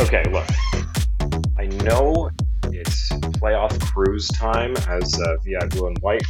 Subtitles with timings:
[0.00, 0.46] Okay, look.
[1.58, 2.30] I know
[2.70, 3.08] it's
[3.40, 6.22] playoff cruise time, as uh, VI Blue and White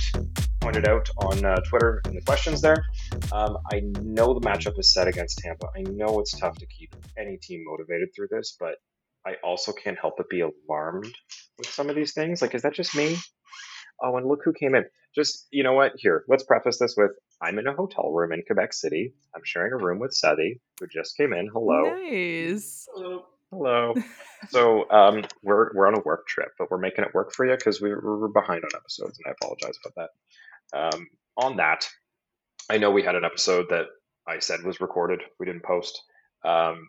[0.60, 2.82] pointed out on uh, Twitter in the questions there.
[3.30, 5.66] Um, I know the matchup is set against Tampa.
[5.76, 8.76] I know it's tough to keep any team motivated through this, but
[9.26, 11.14] I also can't help but be alarmed
[11.58, 12.40] with some of these things.
[12.40, 13.18] Like, is that just me?
[14.02, 14.84] Oh, and look who came in.
[15.14, 15.92] Just, you know what?
[15.96, 17.10] Here, let's preface this with
[17.42, 19.12] I'm in a hotel room in Quebec City.
[19.36, 21.48] I'm sharing a room with Seti, who just came in.
[21.52, 21.82] Hello.
[21.82, 22.88] Nice.
[22.94, 23.24] Hello.
[23.50, 23.94] Hello.
[24.50, 27.56] so um, we're we're on a work trip, but we're making it work for you
[27.56, 30.10] because we, we're behind on episodes, and I apologize about
[30.72, 30.96] that.
[30.96, 31.88] Um, on that,
[32.70, 33.86] I know we had an episode that
[34.26, 35.22] I said was recorded.
[35.40, 36.02] We didn't post.
[36.44, 36.88] Um,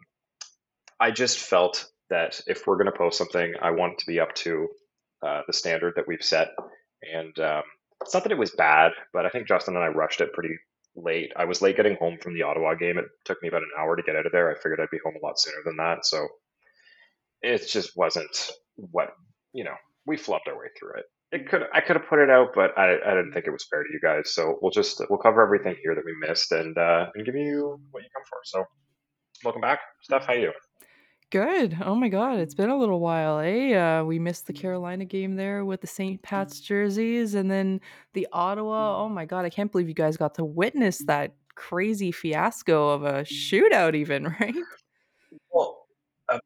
[1.00, 4.20] I just felt that if we're going to post something, I want it to be
[4.20, 4.68] up to
[5.26, 6.50] uh, the standard that we've set.
[7.14, 7.64] And um,
[8.02, 10.56] it's not that it was bad, but I think Justin and I rushed it pretty
[10.96, 11.32] late.
[11.38, 12.98] I was late getting home from the Ottawa game.
[12.98, 14.52] It took me about an hour to get out of there.
[14.52, 16.06] I figured I'd be home a lot sooner than that.
[16.06, 16.28] So
[17.42, 19.10] it just wasn't what
[19.54, 19.76] you know.
[20.06, 21.06] We flubbed our way through it.
[21.32, 23.66] It could I could have put it out, but I, I didn't think it was
[23.70, 24.34] fair to you guys.
[24.34, 27.80] So we'll just we'll cover everything here that we missed and uh, and give you
[27.92, 28.40] what you come for.
[28.46, 28.64] So
[29.44, 30.26] welcome back, Steph.
[30.26, 30.52] How you?
[31.32, 31.78] Good.
[31.86, 33.76] Oh my God, it's been a little while, eh?
[33.76, 36.20] Uh, we missed the Carolina game there with the St.
[36.24, 37.82] Pat's jerseys, and then
[38.14, 39.04] the Ottawa.
[39.04, 43.04] Oh my God, I can't believe you guys got to witness that crazy fiasco of
[43.04, 44.56] a shootout, even right?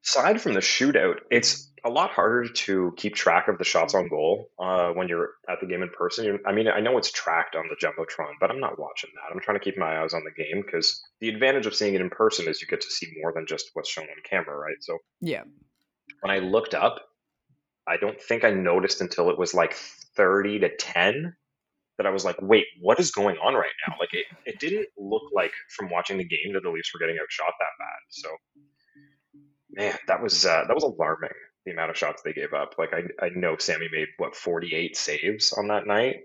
[0.04, 4.08] Aside from the shootout, it's a lot harder to keep track of the shots on
[4.08, 6.40] goal uh, when you're at the game in person.
[6.46, 9.34] I mean, I know it's tracked on the jumbotron, but I'm not watching that.
[9.34, 12.02] I'm trying to keep my eyes on the game because the advantage of seeing it
[12.02, 14.82] in person is you get to see more than just what's shown on camera, right?
[14.82, 15.44] So Yeah.
[16.22, 17.02] when I looked up,
[17.86, 19.74] I don't think I noticed until it was like
[20.16, 21.36] 30 to 10
[21.98, 23.96] that I was like, wait, what is going on right now?
[24.00, 27.18] Like it, it didn't look like from watching the game that the Leafs were getting
[27.22, 28.00] outshot that bad.
[28.10, 28.30] So
[29.74, 31.32] man, that was uh, that was alarming
[31.66, 32.76] the amount of shots they gave up.
[32.78, 36.22] Like I I know Sammy made what 48 saves on that night.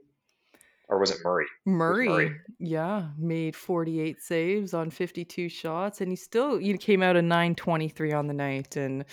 [0.91, 1.45] Or was it Murray?
[1.67, 2.41] Murray, Murray.
[2.59, 8.13] yeah, made 48 saves on 52 shots, and he still you came out a 923
[8.13, 8.75] on the night.
[8.77, 9.05] And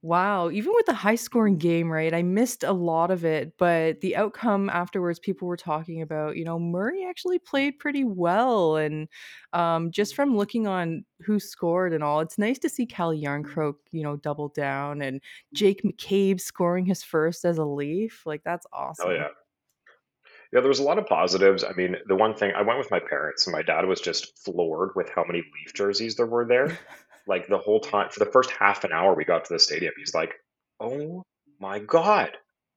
[0.00, 2.14] wow, even with the high scoring game, right?
[2.14, 6.44] I missed a lot of it, but the outcome afterwards, people were talking about, you
[6.44, 8.76] know, Murray actually played pretty well.
[8.76, 9.08] And
[9.52, 13.74] um, just from looking on who scored and all, it's nice to see Cal Järnkrok,
[13.90, 15.20] you know, double down and
[15.52, 18.22] Jake McCabe scoring his first as a Leaf.
[18.24, 19.06] Like, that's awesome.
[19.08, 19.22] Oh awesome.
[19.22, 19.28] yeah.
[20.52, 21.62] Yeah, there was a lot of positives.
[21.62, 24.38] I mean, the one thing I went with my parents, and my dad was just
[24.38, 26.78] floored with how many Leaf jerseys there were there.
[27.28, 29.92] Like the whole time, for the first half an hour we got to the stadium,
[29.98, 30.34] he's like,
[30.80, 31.22] "Oh
[31.60, 32.30] my god!"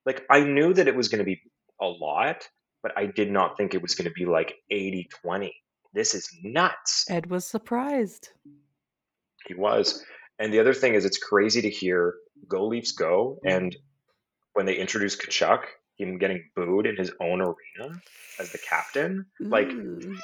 [0.05, 1.41] Like I knew that it was going to be
[1.79, 2.47] a lot,
[2.83, 5.51] but I did not think it was going to be like 80-20.
[5.93, 7.05] This is nuts.
[7.09, 8.29] Ed was surprised.
[9.47, 10.03] He was.
[10.37, 12.15] And the other thing is, it's crazy to hear
[12.47, 13.75] "Go Leafs Go," and
[14.53, 15.63] when they introduced Tkachuk,
[15.97, 18.01] him getting booed in his own arena
[18.39, 20.17] as the captain, like Ooh.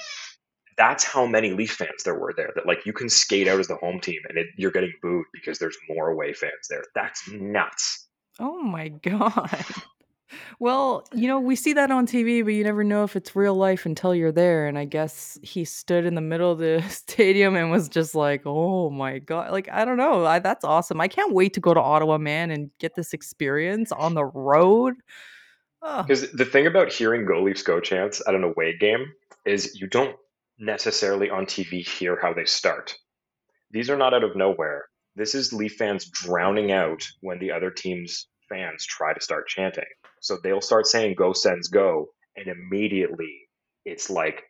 [0.78, 2.52] That's how many Leaf fans there were there.
[2.56, 5.26] That like you can skate out as the home team and it, you're getting booed
[5.34, 6.84] because there's more away fans there.
[6.96, 8.08] That's nuts.
[8.40, 9.66] Oh my god.
[10.60, 13.56] Well, you know, we see that on TV, but you never know if it's real
[13.56, 14.68] life until you're there.
[14.68, 18.42] And I guess he stood in the middle of the stadium and was just like,
[18.46, 20.26] "Oh my god!" Like I don't know.
[20.26, 21.00] I, that's awesome.
[21.00, 24.96] I can't wait to go to Ottawa, man, and get this experience on the road.
[25.82, 29.14] Oh, Because the thing about hearing "Go Leafs Go" chants at an away game
[29.46, 30.18] is you don't
[30.60, 32.96] necessarily on TV hear how they start.
[33.72, 34.86] These are not out of nowhere.
[35.16, 39.84] This is Leaf fans drowning out when the other team's fans try to start chanting.
[40.22, 43.50] So they'll start saying "Go Sens Go," and immediately
[43.86, 44.44] it's like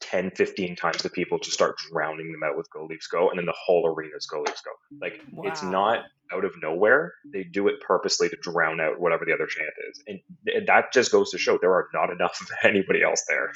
[0.00, 3.38] 10, 15 times the people just start drowning them out with "Go Leafs Go," and
[3.38, 4.70] then the whole arena's "Go Leafs Go."
[5.00, 7.14] Like it's not out of nowhere.
[7.32, 11.12] They do it purposely to drown out whatever the other chant is, and that just
[11.12, 13.52] goes to show there are not enough of anybody else there.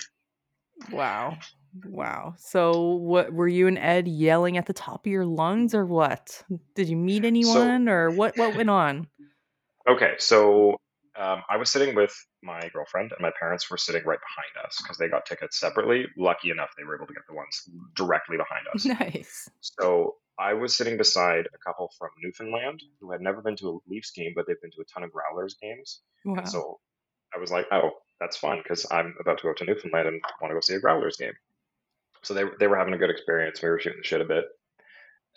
[0.91, 1.39] Wow.
[1.85, 2.35] Wow.
[2.39, 6.43] So what were you and Ed yelling at the top of your lungs or what?
[6.75, 9.07] Did you meet So anyone or what what went on?
[9.89, 10.77] Okay, so
[11.17, 14.79] um, I was sitting with my girlfriend, and my parents were sitting right behind us
[14.83, 16.07] because they got tickets separately.
[16.17, 18.85] Lucky enough, they were able to get the ones directly behind us.
[18.85, 19.49] Nice.
[19.61, 23.79] So I was sitting beside a couple from Newfoundland who had never been to a
[23.91, 26.01] Leafs game, but they've been to a ton of Growlers games.
[26.25, 26.45] And Wow.
[26.45, 26.81] so
[27.35, 27.91] I was like, oh,
[28.21, 30.81] that's fun because I'm about to go to Newfoundland and want to go see a
[30.81, 31.33] Growlers game.
[32.23, 33.63] So they, they were having a good experience.
[33.63, 34.45] We were shooting the shit a bit.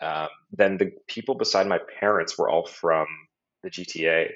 [0.01, 3.05] Um, then the people beside my parents were all from
[3.63, 4.29] the GTA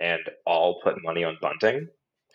[0.00, 1.88] and all put money on Bunting.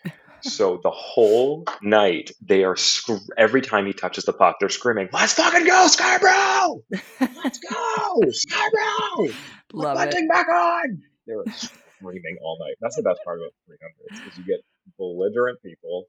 [0.40, 5.08] so the whole night they are sc- every time he touches the puck, they're screaming,
[5.12, 6.82] "Let's fucking go, Scarborough!
[7.20, 9.34] Let's go, Scarborough!
[9.72, 11.44] Love Bunting back on!" They were
[12.00, 12.76] screaming all night.
[12.80, 14.60] That's the best part about 300 is you get
[14.96, 16.06] belligerent people,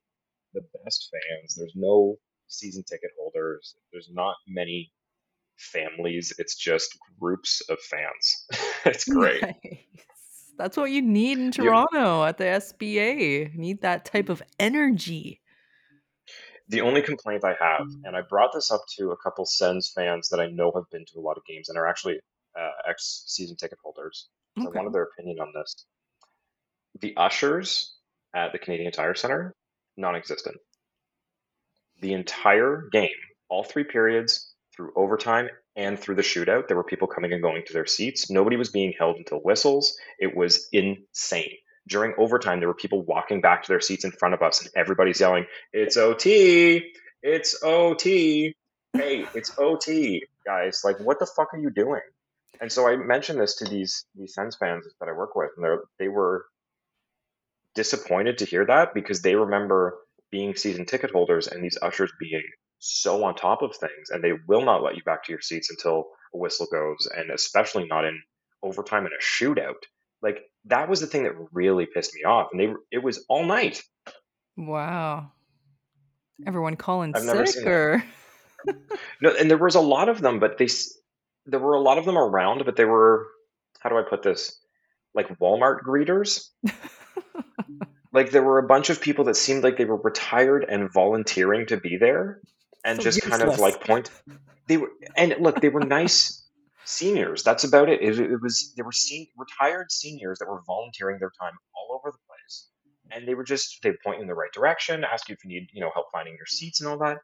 [0.54, 1.56] the best fans.
[1.56, 2.18] There's no
[2.52, 3.76] season ticket holders.
[3.92, 4.92] There's not many
[5.58, 6.34] families.
[6.38, 8.46] It's just groups of fans.
[8.86, 9.42] it's great.
[9.42, 9.78] Nice.
[10.58, 13.56] That's what you need in You- Toronto at the SBA.
[13.56, 15.42] Need that type of energy.
[16.68, 20.30] The only complaint I have, and I brought this up to a couple Sens fans
[20.30, 22.18] that I know have been to a lot of games and are actually
[22.58, 24.30] uh, ex season ticket holders.
[24.58, 24.78] I Okay.
[24.78, 25.86] wanted their opinion on this.
[27.02, 27.96] The ushers
[28.36, 29.54] at the Canadian Tire Center,
[29.98, 30.58] non existent.
[32.02, 33.10] The entire game,
[33.50, 37.64] all three periods, through overtime and through the shootout, there were people coming and going
[37.66, 38.30] to their seats.
[38.30, 39.96] Nobody was being held until whistles.
[40.20, 41.56] It was insane.
[41.88, 44.70] During overtime, there were people walking back to their seats in front of us, and
[44.76, 46.92] everybody's yelling, It's OT!
[47.24, 48.56] It's OT!
[48.94, 50.82] Hey, it's OT, guys.
[50.84, 52.02] Like, what the fuck are you doing?
[52.60, 55.66] And so I mentioned this to these these Sens fans that I work with, and
[55.66, 56.46] they they were
[57.74, 59.98] disappointed to hear that because they remember
[60.32, 62.44] being season ticket holders and these ushers being
[62.80, 65.70] so on top of things, and they will not let you back to your seats
[65.70, 68.20] until a whistle goes, and especially not in
[68.64, 69.84] overtime in a shootout.
[70.22, 73.46] Like that was the thing that really pissed me off, and they it was all
[73.46, 73.82] night.
[74.58, 75.32] Wow.
[76.46, 78.04] Everyone calling I've sick or
[79.22, 80.68] No, and there was a lot of them, but they
[81.46, 83.28] there were a lot of them around, but they were
[83.80, 84.60] how do I put this?
[85.14, 86.50] Like Walmart greeters.
[88.14, 91.66] like there were a bunch of people that seemed like they were retired and volunteering
[91.68, 92.42] to be there
[92.84, 94.12] and So just kind of like point
[94.68, 96.46] they were and look they were nice
[96.84, 101.18] seniors that's about it it, it was they were sen- retired seniors that were volunteering
[101.20, 102.68] their time all over the place
[103.12, 105.50] and they were just they point you in the right direction ask you if you
[105.50, 107.18] need you know help finding your seats and all that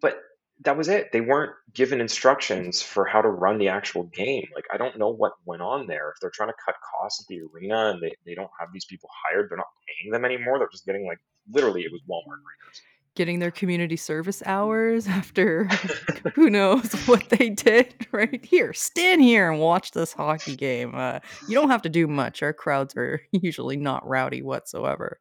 [0.00, 0.18] but
[0.62, 1.10] that was it.
[1.12, 4.46] They weren't given instructions for how to run the actual game.
[4.54, 6.10] Like i don't know what went on there.
[6.10, 8.84] If they're trying to cut costs at the arena and they, they don't have these
[8.84, 10.58] people hired they're not paying them anymore.
[10.58, 11.18] They're just getting like
[11.50, 12.80] literally it was walmart greeters
[13.16, 15.64] getting their community service hours after
[16.34, 18.44] who knows what they did right?
[18.44, 20.94] Here stand here and watch this hockey game.
[20.94, 22.42] Uh, you don't have to do much.
[22.42, 25.20] Our crowds are usually not rowdy whatsoever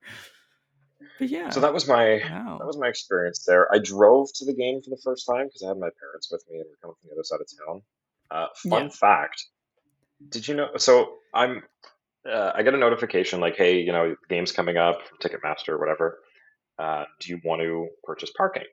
[1.19, 3.73] but yeah so that was my wow that was my experience there.
[3.73, 6.43] I drove to the game for the first time because I had my parents with
[6.49, 7.81] me and we're coming from the other side of town.
[8.29, 8.89] Uh, fun Yeah.
[8.89, 9.45] fact:
[10.27, 10.69] Did you know?
[10.77, 11.63] So I'm.
[12.29, 16.19] Uh, I get a notification like, "Hey, you know, game's coming up Ticketmaster or whatever.
[16.77, 18.65] Uh, do you want to purchase parking?"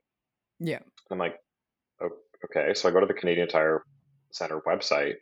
[0.58, 1.38] yeah I'm like,
[2.00, 2.10] "Oh,
[2.46, 3.84] "Okay." So I go to the Canadian Tire
[4.32, 5.14] Center website,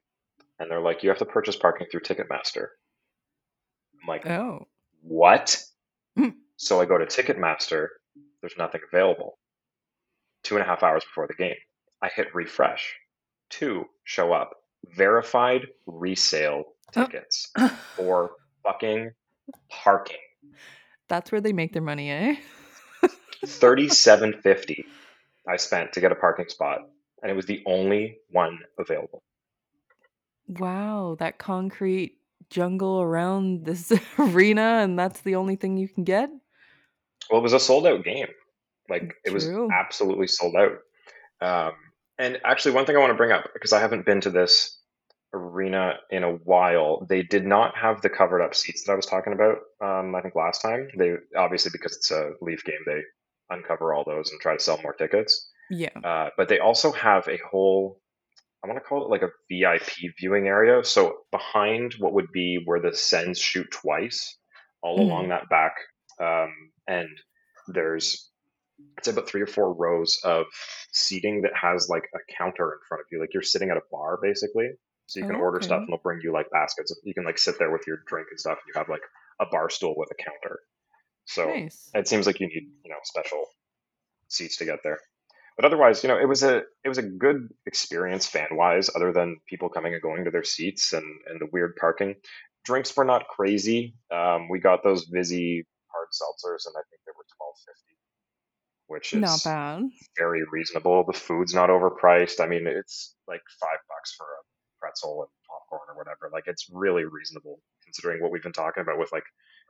[0.59, 2.69] and they're like, "You have to purchase parking through Ticketmaster."
[4.03, 4.67] I'm like, oh
[5.03, 5.62] what?
[6.56, 7.89] So I go to Ticketmaster.
[8.41, 9.39] There's nothing available.
[10.43, 11.56] Two and a half hours before the game,
[12.03, 12.95] I hit refresh.
[13.51, 14.51] Two show up.
[14.97, 16.65] Verified resale
[16.97, 17.06] Oh.
[17.06, 17.51] tickets
[17.97, 19.11] for fucking
[19.71, 20.19] parking.
[21.09, 22.37] that's where they make their money eh
[23.47, 24.85] Thirty-seven fifty.
[25.49, 26.81] I spent to get a parking spot,
[27.23, 29.23] and it was the only one available.
[30.47, 32.19] wow that concrete
[32.51, 36.31] jungle around this arena and that's the only thing you can get
[37.31, 38.29] Well, it was a sold out game.
[38.88, 39.71] Like it was True.
[39.73, 40.79] absolutely sold out.
[41.41, 41.73] Um,
[42.19, 44.79] and actually, one thing I want to bring up because I haven't been to this
[45.32, 49.06] arena in a while, they did not have the covered up seats that I was
[49.06, 49.58] talking about.
[49.81, 53.01] Um, I think last time they obviously because it's a Leaf game, they
[53.51, 55.51] uncover all those and try to sell more tickets.
[55.70, 58.01] yeah Uh, but they also have a whole,
[58.63, 60.84] I want to call it like a VIP viewing area.
[60.84, 64.37] So behind what would be where the Sens shoot twice,
[64.82, 65.03] all Mhm.
[65.06, 65.75] along that back
[66.20, 67.10] um, end,
[67.69, 68.31] there's
[68.98, 70.46] it's about three or four rows of
[70.93, 73.82] seating that has like a counter in front of you, like you're sitting at a
[73.91, 74.70] bar basically.
[75.06, 76.94] So you can Oh, order stuff and they'll bring you like baskets.
[77.05, 79.03] You can like sit there with your drink and stuff, and you have like
[79.41, 80.60] a bar stool with a counter.
[81.26, 83.44] So nice it seems like you need you know special
[84.29, 84.98] seats to get there
[85.56, 89.12] but otherwise you know it was a it was a good experience fan wise other
[89.12, 92.14] than people coming and going to their seats and and the weird parking
[92.64, 97.15] drinks were not crazy um, we got those vizzy hard seltzers and i think they
[97.15, 97.94] were 1250
[98.86, 99.82] which is not bad.
[100.17, 101.05] very reasonable.
[101.06, 102.41] The food's not overpriced.
[102.41, 104.41] I mean it's like five bucks for a
[104.81, 106.31] pretzel and popcorn or whatever.
[106.32, 109.24] Like it's really reasonable considering what we've been talking about with like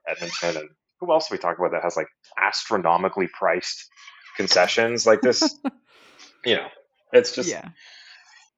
[0.08, 0.68] edmonton and
[1.00, 3.88] who else we talk about that has like astronomically priced
[4.36, 5.06] concessions?
[5.06, 5.42] Like this
[6.44, 6.66] you know
[7.12, 7.68] it's just yeah.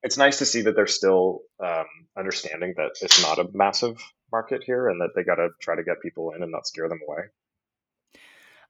[0.02, 3.98] it's nice to see that they're still um, understanding that it's not a massive
[4.32, 6.88] market here and that they got to try to get people in and not scare
[6.88, 7.24] them away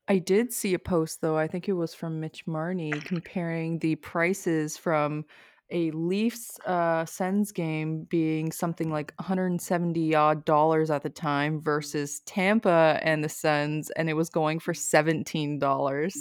[0.08, 3.96] I did see a post though, I think it was from Mitch Marney comparing the
[3.96, 5.24] prices from
[5.70, 12.20] a Leafs uh Sens game being something like 170 odd dollars at the time versus
[12.20, 16.14] Tampa and the Sens and it was going for $17.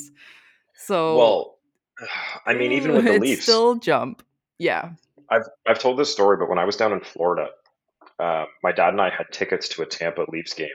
[0.77, 1.57] So Well,
[2.45, 4.23] I mean, even with the it's Leafs, still jump.
[4.57, 4.91] Yeah.
[5.29, 7.49] I've I've told this story, but when I was down in Florida,
[8.19, 10.69] uh, my dad and I had tickets to a Tampa Leafs game,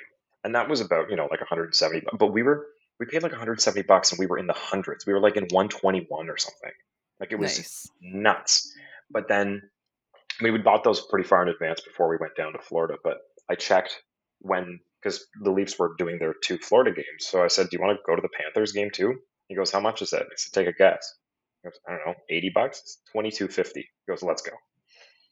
[0.45, 2.07] and that was about you know like 170.
[2.19, 2.67] But we were
[3.01, 5.07] we paid like 170 bucks, and we were in the hundreds.
[5.07, 6.71] We were like in 121 or something.
[7.19, 7.91] Like it was Nice.
[8.03, 8.73] nuts.
[9.11, 9.63] But then
[10.43, 12.97] we would bought those pretty far in advance before we went down to Florida.
[13.03, 13.17] But
[13.51, 14.03] I checked
[14.41, 17.27] when because the Leafs were doing their two Florida games.
[17.27, 19.71] So I said, "Do you want to go to the Panthers game too?" He goes,
[19.71, 21.15] "How much is that?" I said, "Take a guess."
[21.63, 24.53] He goes, "I don't know, 80 bucks, 22.50." He goes, "Let's go."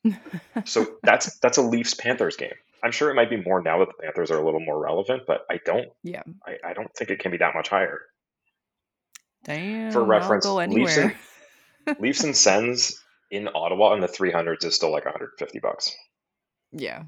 [0.65, 2.55] So that's that's a Leafs Panthers game.
[2.83, 5.23] I'm sure it might be more now that the Panthers are a little more relevant,
[5.27, 6.23] but I don't yeah.
[6.47, 8.01] I, I don't think it can be that much higher.
[9.45, 11.15] For Damn, go reference, Leafs and.
[12.01, 15.95] Leafs and Sens in Ottawa in the 300s is still like 150 bucks.
[16.73, 17.05] yeah.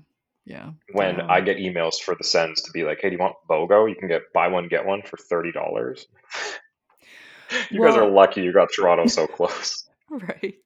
[0.46, 0.70] Yeah.
[0.92, 3.88] When I get emails for the Sens to be like, "Hey, do you want BOGO?
[3.88, 6.06] You can get buy one get one for thirty dollars."
[7.70, 9.88] you guys are lucky you got Toronto so close.
[10.08, 10.56] right.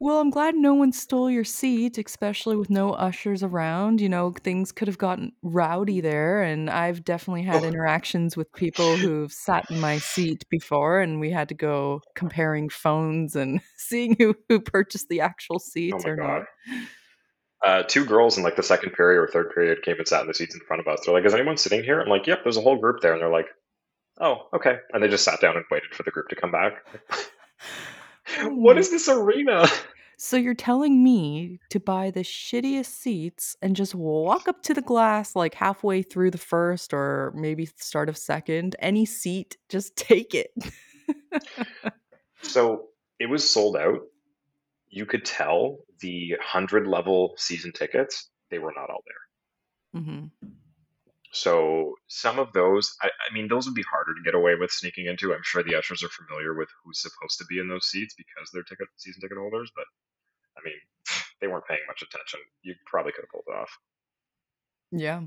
[0.00, 4.00] Well, I'm glad no one stole your seat, especially with no ushers around.
[4.00, 6.42] You know, things could have gotten rowdy there.
[6.42, 11.20] And I've definitely had Oh, interactions with people who've sat in my seat before, and
[11.20, 16.04] we had to go comparing phones and seeing who, who purchased the actual oh seats
[16.04, 16.42] my or god.
[16.42, 16.42] not.
[17.64, 20.26] Uh, two girls in like the second period or third period came and sat in
[20.28, 21.00] the seats in front of us.
[21.04, 23.22] They're like, "Is anyone sitting here?" I'm like, "Yep, there's a whole group there." And
[23.22, 23.48] they're like,
[24.20, 26.84] "Oh, okay." And they just sat down and waited for the group to come back.
[28.42, 29.66] What is this arena?
[30.16, 34.80] So you're telling me to buy the shittiest seats and just walk up to the
[34.80, 40.32] glass like halfway through the first or maybe start of second, any seat, just take
[40.32, 40.52] it.
[42.42, 42.88] So
[43.18, 44.00] it was sold out.
[44.88, 50.02] You could tell the hundred level season tickets they were not all there.
[50.02, 50.26] hmm
[51.34, 54.70] So some of those, I, I mean, those would be harder to get away with
[54.70, 55.34] sneaking into.
[55.34, 58.50] I'm sure the ushers are familiar with who's supposed to be in those seats because
[58.52, 59.70] they're ticket season ticket holders.
[59.74, 59.86] But
[60.56, 60.78] I mean,
[61.40, 62.38] they weren't paying much attention.
[62.62, 63.78] You probably could have pulled it off.
[64.92, 65.22] Yeah.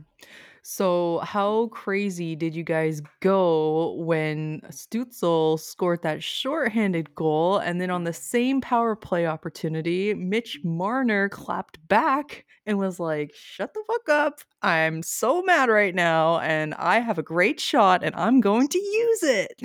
[0.70, 7.90] So how crazy did you guys go when Stützle scored that shorthanded goal and then
[7.90, 13.82] on the same power play opportunity, Mitch Marner clapped back and was like, "Shut the
[13.88, 14.42] fuck up.
[14.62, 18.78] I'm so mad right now and I have a great shot and I'm going to
[18.78, 19.62] use it."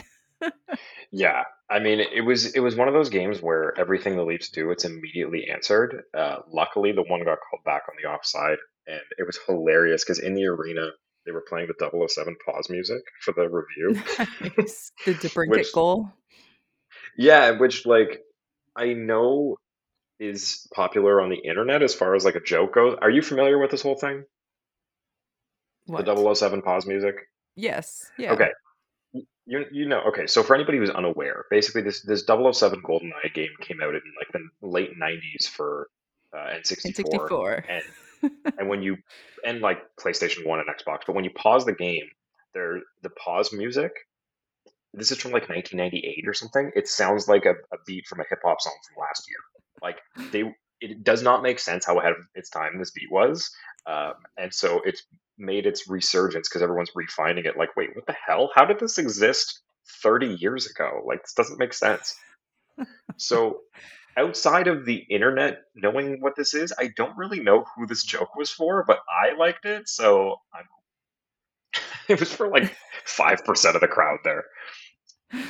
[1.11, 4.49] Yeah, I mean, it was it was one of those games where everything the Leafs
[4.51, 6.05] do, it's immediately answered.
[6.17, 10.19] Uh, luckily, the one got called back on the offside, and it was hilarious because
[10.19, 10.91] in the arena
[11.25, 14.03] they were playing the 007 pause music for the review,
[14.59, 14.91] nice.
[15.07, 16.11] The DeBrincat goal.
[17.17, 18.21] yeah, which like
[18.77, 19.57] I know
[20.19, 22.97] is popular on the internet as far as like a joke goes.
[23.03, 24.25] Are you familiar with this whole thing?
[25.87, 26.09] The What?
[26.09, 27.17] O Seven pause music?
[27.57, 28.11] Yes.
[28.19, 28.33] Yeah.
[28.33, 28.51] Okay,
[29.47, 32.81] You you know okay so for anybody who's unaware basically this this Double O Seven
[32.83, 35.89] GoldenEye game came out in like the late 90s for
[36.35, 37.65] uh, In N64 64.
[37.69, 37.85] and
[38.59, 38.97] and when you
[39.45, 42.09] and like PlayStation 1 and Xbox but when you pause the game
[42.55, 43.93] there the pause music
[44.95, 48.25] this is from like 1998 or something it sounds like a, a beat from a
[48.29, 49.39] hip hop song from last year.
[49.83, 49.99] Like
[50.33, 53.51] they it does not make sense how ahead of its time this beat was
[53.87, 55.03] um, and so it's
[55.39, 58.51] made its resurgence because everyone's refining it like wait what the hell?
[58.55, 59.61] How did this exist
[60.03, 61.03] 30 years ago?
[61.07, 62.15] Like this doesn't make sense.
[63.17, 63.61] So
[64.17, 68.35] outside of the internet knowing what this is i don't really know who this joke
[68.37, 70.65] was for but i liked it so I'm,
[72.09, 72.77] it was for like
[73.07, 74.45] 5% of the crowd there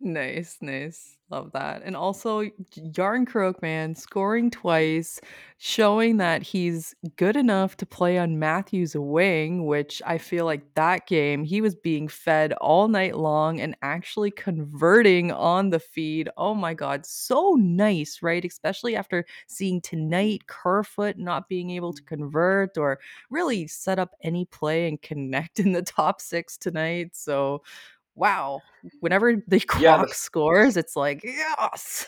[0.00, 1.17] Nice, nice.
[1.30, 1.82] Love that.
[1.84, 2.44] And also
[2.78, 5.20] Järnkrok, man, scoring twice,
[5.58, 11.06] showing that he's good enough to play on Matthew's wing, which I feel like that
[11.06, 16.30] game, he was being fed all night long and actually converting on the feed.
[16.38, 18.42] Oh my God, so nice, right?
[18.42, 24.46] Especially after seeing tonight Kerfoot not being able to convert or really set up any
[24.46, 27.10] play and connect in the top six tonight.
[27.14, 27.62] So,
[28.18, 28.60] wow
[29.00, 32.06] whenever the yeah the scores, it's like, yes.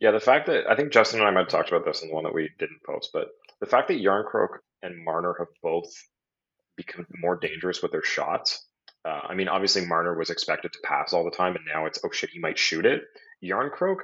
[0.00, 2.08] Yeah, the fact that I think Justin and I might have talked about this in
[2.08, 3.28] the one that we didn't post, but
[3.60, 5.92] the fact that Järnkrok and Marner have both
[6.76, 8.66] become more dangerous with their shots.
[9.04, 12.00] Uh, I mean, obviously Marner was expected to pass all the time, and now it's
[12.04, 13.02] oh shit, he might shoot it.
[13.44, 13.98] Järnkrok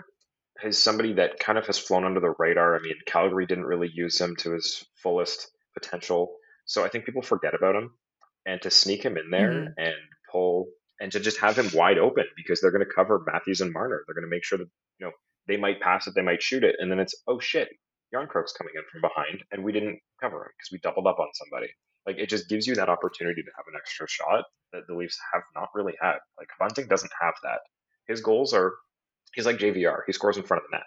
[0.65, 2.77] is somebody that kind of has flown under the radar.
[2.77, 7.23] I mean, Calgary didn't really use him to his fullest potential, so I think people
[7.23, 7.93] forget about him.
[8.47, 9.75] And to sneak him in there Mhm.
[9.77, 9.95] and
[10.31, 10.69] pull
[11.01, 14.03] and to just have him wide open because they're going to cover Matthews and Marner.
[14.07, 14.69] They're going to make sure that
[14.99, 15.13] you know
[15.47, 17.69] they might pass it, they might shoot it, and then it's oh shit,
[18.15, 21.29] Järnkrok's coming in from behind, and we didn't cover him because we doubled up on
[21.35, 21.71] somebody.
[22.07, 25.19] Like it just gives you that opportunity to have an extra shot that the Leafs
[25.33, 26.17] have not really had.
[26.39, 27.61] Like Bunting doesn't have that.
[28.07, 28.75] His goals are
[29.35, 30.01] he's like JVR.
[30.07, 30.87] He scores in front of the net.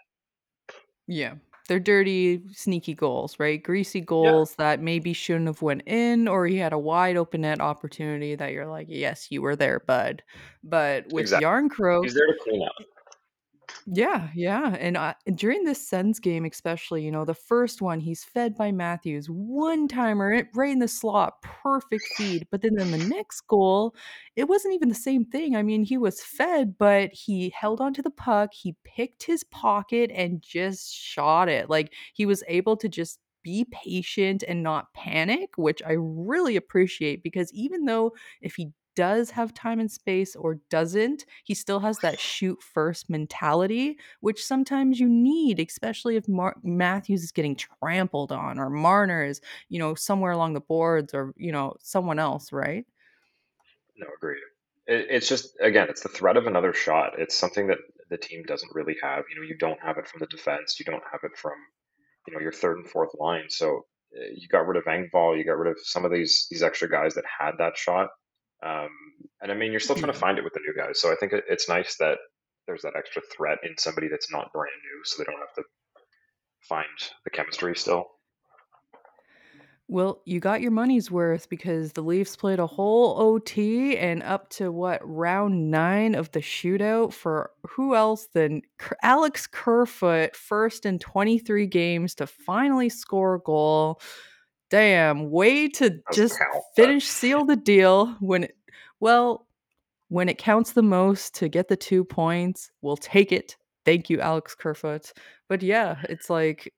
[1.08, 1.34] Yeah.
[1.68, 3.62] They're dirty, sneaky goals, right?
[3.62, 4.66] Greasy goals yeah.
[4.66, 8.52] that maybe shouldn't have went in, or he had a wide open net opportunity that
[8.52, 10.24] you're like, yes, you were there, bud.
[10.64, 11.48] But with exactly.
[11.48, 12.76] Järnkrok, he's there to clean up.
[13.88, 18.24] Yeah, yeah, and, uh, during this Sens game especially, you know, the first one, he's
[18.24, 23.42] fed by Matthews, one-timer, right in the slot, perfect feed, but then in the next
[23.48, 23.96] goal,
[24.36, 28.04] it wasn't even the same thing, I mean, he was fed, but he held onto
[28.04, 32.88] the puck, he picked his pocket and just shot it, like, he was able to
[32.88, 38.70] just be patient and not panic, which I really appreciate because even though if he
[38.96, 44.44] does have time and space or doesn't, he still has that shoot first mentality, which
[44.44, 49.80] sometimes you need, especially if Mar- Matthews is getting trampled on or Marner is, you
[49.80, 52.86] know, somewhere along the boards or, you know, someone else, right?
[53.98, 54.42] No, agreed.
[54.88, 57.14] It, it's just, again, it's the threat of another shot.
[57.18, 57.80] It's something that
[58.10, 59.24] the team doesn't really have.
[59.30, 61.54] You know, you don't have it from the defense, you don't have it from,
[62.28, 63.46] you know, your third and fourth line.
[63.50, 66.64] So uh, you got rid of Engvall, you got rid of some of these these
[66.64, 68.10] extra guys that had that shot
[68.64, 68.90] um,
[69.42, 71.00] and I mean, you're still trying to find it with the new guys.
[71.02, 72.18] So I think it's nice that
[72.68, 75.64] there's that extra threat in somebody that's not brand new, so they don't have to
[76.68, 76.88] find
[77.24, 78.08] the chemistry still.
[79.88, 84.50] Well, you got your money's worth because the Leafs played a whole OT and up
[84.52, 88.62] to what round nine of the shootout for who else than
[89.04, 94.00] Alex Kerfoot, first in 23 games to finally score a goal
[94.72, 96.40] damn way to just
[96.76, 98.56] finish seal the deal when it,
[99.02, 99.46] well
[100.08, 103.58] when it counts the most to get the two points we'll take it.
[103.86, 105.12] Thank you alex kerfoot.
[105.50, 106.74] But yeah it's like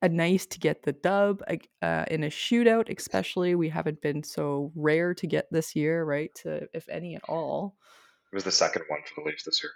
[0.00, 1.42] a nice to get the dub
[1.82, 6.32] uh, in a shootout especially we haven't been so rare to get this year right
[6.36, 7.74] to, if any at all.
[8.32, 9.72] It was the second one for the leafs this year.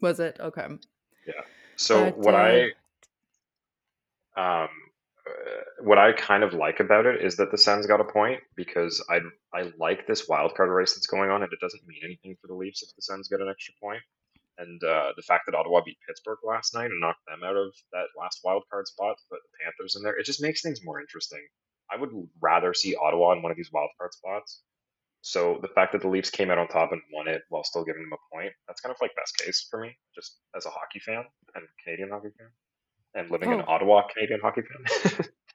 [0.00, 0.36] Was it?
[0.38, 0.66] Okay.
[1.26, 1.32] Yeah.
[1.74, 2.68] So but, what uh,
[4.36, 4.68] i um
[5.80, 9.04] what I kind of like about it is that the Sens got a point because
[9.10, 9.20] I
[9.52, 12.46] I like this wild card race that's going on, and it doesn't mean anything for
[12.46, 14.02] the Leafs if the Sens get an extra point.
[14.58, 17.74] And uh, the fact that Ottawa beat Pittsburgh last night and knocked them out of
[17.92, 21.00] that last wild card spot put the Panthers in there, it just makes things more
[21.00, 21.44] interesting.
[21.92, 22.10] I would
[22.40, 24.62] rather see Ottawa in one of these wild card spots.
[25.20, 27.84] So the fact that the Leafs came out on top and won it while still
[27.84, 30.70] giving them a point, that's kind of like best case for me, just as a
[30.70, 32.48] hockey fan and Canadian hockey fan,
[33.16, 33.60] and living oh.
[33.60, 35.26] in Ottawa, Canadian hockey fan.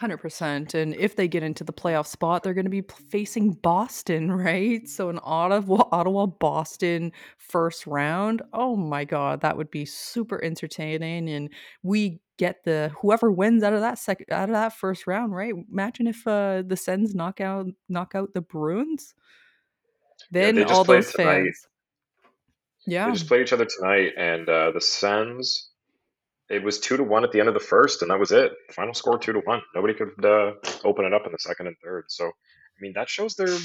[0.00, 0.74] 100%.
[0.74, 4.88] And if they get into the playoff spot, they're going to be facing Boston, right?
[4.88, 8.42] So an Ottawa, Ottawa Boston first round.
[8.52, 11.28] Oh my God, that would be super entertaining.
[11.28, 11.50] And
[11.82, 15.52] we get the whoever wins out of that second out of that first round, right?
[15.70, 19.14] Imagine if uh, the Sens knock out knock out the Bruins.
[20.30, 21.44] Then yeah, all those tonight.
[21.44, 21.66] fans.
[22.86, 23.06] Yeah.
[23.06, 25.67] They just played each other tonight, and uh, the Sens
[26.50, 28.52] it was two to one at the end of the first, and that was it.
[28.72, 29.60] Final score two to one.
[29.74, 30.52] Nobody could uh,
[30.84, 32.04] open it up in the second and third.
[32.08, 33.58] So, I mean, that shows they're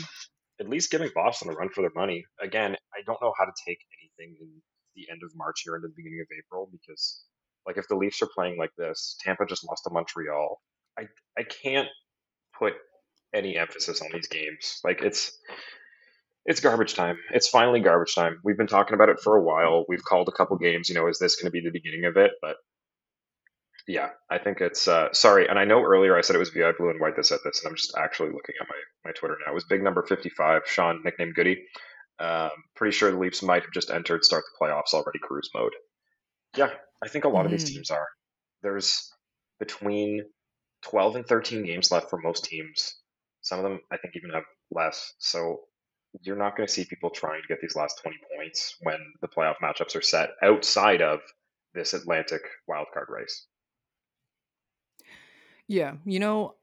[0.59, 2.25] at least giving Boston a run for their money.
[2.41, 4.49] Again, I don't know how to take anything in
[4.95, 7.23] the end of March here into the beginning of April because,
[7.65, 10.59] like, if the Leafs are playing like this, Tampa just lost to Montreal.
[10.97, 11.03] I
[11.37, 11.87] I can't
[12.57, 12.73] put
[13.33, 14.81] any emphasis on these games.
[14.83, 15.31] Like, it's
[16.45, 17.17] it's garbage time.
[17.31, 18.39] It's finally garbage time.
[18.43, 19.85] We've been talking about it for a while.
[19.87, 20.89] We've called a couple games.
[20.89, 22.31] You know, is this going to be the beginning of it?
[22.41, 22.57] But
[23.87, 25.47] yeah, I think it's uh, sorry.
[25.47, 27.61] And I know earlier I said it was VI Blue and White that said this,
[27.63, 29.51] and I'm just actually looking at my, my Twitter now.
[29.51, 31.63] It was big number 55, Sean, nicknamed Goody.
[32.19, 35.73] Um, pretty sure the Leafs might have just entered start the playoffs already cruise mode.
[36.55, 36.69] Yeah,
[37.03, 37.45] I think a lot mm-hmm.
[37.45, 37.75] of these mm-hmm.
[37.75, 38.07] teams are.
[38.61, 39.11] There's
[39.59, 40.23] between
[40.83, 42.95] 12 and 13 games left for most teams.
[43.41, 45.13] Some of them, I think, even have less.
[45.19, 45.61] So
[46.21, 49.27] you're not going to see people trying to get these last 20 points when the
[49.27, 51.19] playoff matchups are set outside of
[51.73, 53.47] this Atlantic wildcard race.
[55.67, 56.55] Yeah, you know,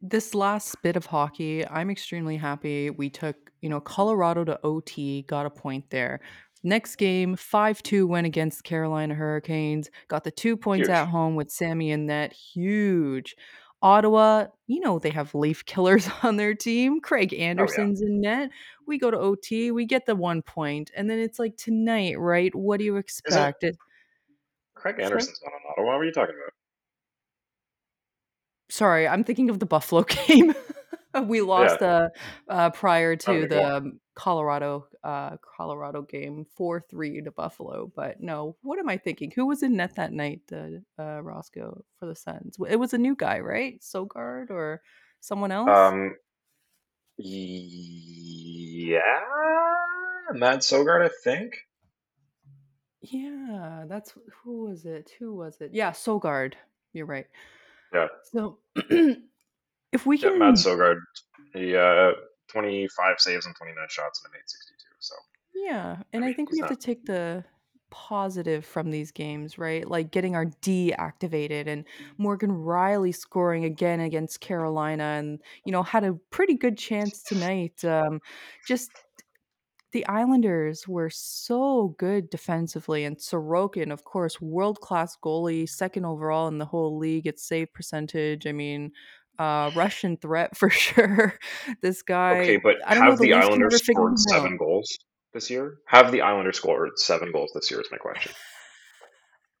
[0.00, 5.22] this last bit of hockey, I'm extremely happy we took, you know, Colorado to OT,
[5.22, 6.20] got a point there.
[6.62, 9.90] Next game, 5 2 went against Carolina Hurricanes.
[10.08, 10.96] Got the two points Huge.
[10.96, 12.32] at home with Sammy in net.
[12.32, 13.36] Huge.
[13.80, 17.00] Ottawa, you know, they have leaf killers on their team.
[17.00, 18.10] Craig Anderson's oh, yeah.
[18.10, 18.50] in net.
[18.86, 22.52] We go to OT, we get the one point, and then it's like tonight, right?
[22.54, 23.62] What do you expect?
[23.62, 23.76] It,
[24.74, 25.96] Craig Anderson's not on Ottawa.
[25.96, 26.52] What are you talking about?
[28.78, 30.54] Sorry, I'm thinking of the Buffalo game.
[31.24, 32.10] we lost uh,
[32.48, 37.90] uh, prior to the Colorado uh, Colorado game four three to Buffalo.
[37.92, 39.32] But no, what am I thinking?
[39.34, 40.42] Who was in net that night?
[40.52, 42.56] Uh, uh, Roscoe for the Sens.
[42.70, 43.80] It was a new guy, right?
[43.80, 44.80] Sogaard or
[45.20, 45.68] someone else?
[45.68, 46.14] Um,
[47.16, 49.00] yeah,
[50.34, 51.66] Mads Sogaard, I think.
[53.00, 54.14] Yeah, that's
[54.44, 55.10] who was it?
[55.18, 55.70] Who was it?
[55.72, 56.52] Yeah, Sogaard.
[56.92, 57.26] You're right.
[57.92, 58.08] Yeah.
[58.32, 58.58] So
[59.92, 61.00] if we Yeah, can, Mads Sogaard,
[61.54, 62.12] he uh,
[62.48, 64.94] 25 saves and 29 shots and a made 62.
[65.00, 65.14] So
[65.54, 67.44] yeah, and I I think we have to take the
[67.90, 69.88] positive from these games, right?
[69.88, 71.86] Like getting our D activated and
[72.18, 77.84] Morgan Rielly scoring again against Carolina, and you know had a pretty good chance tonight.
[77.84, 78.20] Um,
[78.66, 78.90] just
[79.92, 86.48] the Islanders were so good defensively, and Sorokin, of course, world class goalie, second overall
[86.48, 88.46] in the whole league at save percentage.
[88.46, 88.92] I mean,
[89.38, 91.38] uh, Russian threat for sure.
[91.82, 93.10] this guy, Okay, but I don't know.
[93.10, 94.58] have The, the Islanders scored seven out.
[94.58, 94.98] goals
[95.32, 95.76] this year?
[95.86, 97.80] Have the Islanders scored seven goals this year?
[97.80, 98.32] Is my question.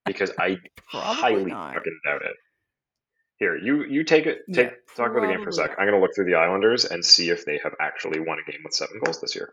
[0.06, 0.56] Because I
[0.90, 1.74] Probably highly not.
[1.74, 2.36] fucking doubt it.
[3.36, 4.38] Here, you you take it.
[4.52, 5.70] Take Yeah, talk about the game for a sec.
[5.78, 8.60] I'm gonna look through the Islanders and see if they have actually won a game
[8.64, 9.52] with seven goals this year.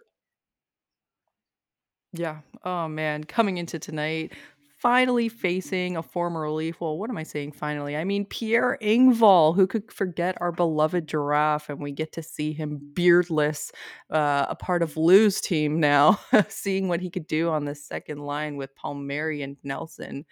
[2.17, 2.39] Yeah.
[2.63, 4.33] Oh man, coming into tonight,
[4.77, 6.79] finally facing a former relief.
[6.79, 7.97] Well, what am I saying finally?
[7.97, 12.53] I mean Pierre Engvall, who could forget our beloved giraffe, and we get to see
[12.53, 13.71] him beardless,
[14.09, 18.19] uh, a part of Lou's team now, seeing what he could do on the second
[18.19, 20.25] line with Palmieri and Nelson.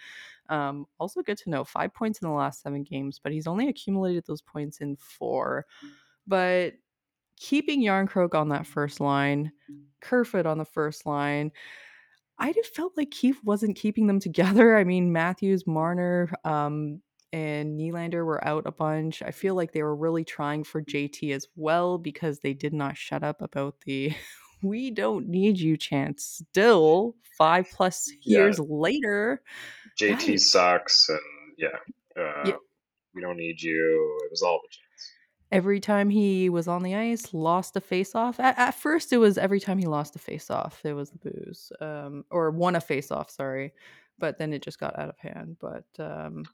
[0.50, 3.70] Um, also good to know, five points in the last seven games, but he's only
[3.70, 5.66] accumulated those points in four.
[6.28, 6.74] But
[7.40, 9.52] keeping Järnkrok on that first line,
[10.02, 11.52] Kerfoot on the first line,
[12.40, 14.78] I just felt like Keefe wasn't keeping them together.
[14.78, 19.22] I mean, Matthews, Marner, um, and Nylander were out a bunch.
[19.24, 22.96] I feel like they were really trying for JT as well because they did not
[22.98, 24.14] shut up about the
[24.64, 26.44] we don't need you chance.
[26.52, 28.40] Still, five plus Yeah.
[28.40, 29.42] years later.
[30.00, 31.20] JT sucks, and
[31.58, 31.78] yeah,
[32.22, 32.56] uh, Yeah.
[33.16, 34.20] we don't need you.
[34.26, 34.93] It was all the chance.
[35.54, 38.40] Every time he was on the ice, lost a face off.
[38.40, 41.20] At, at first, it was every time he lost a face off, it was the
[41.20, 43.30] booze, um, or won a face off.
[43.30, 43.72] Sorry,
[44.18, 45.58] but then it just got out of hand.
[45.62, 46.46] But um,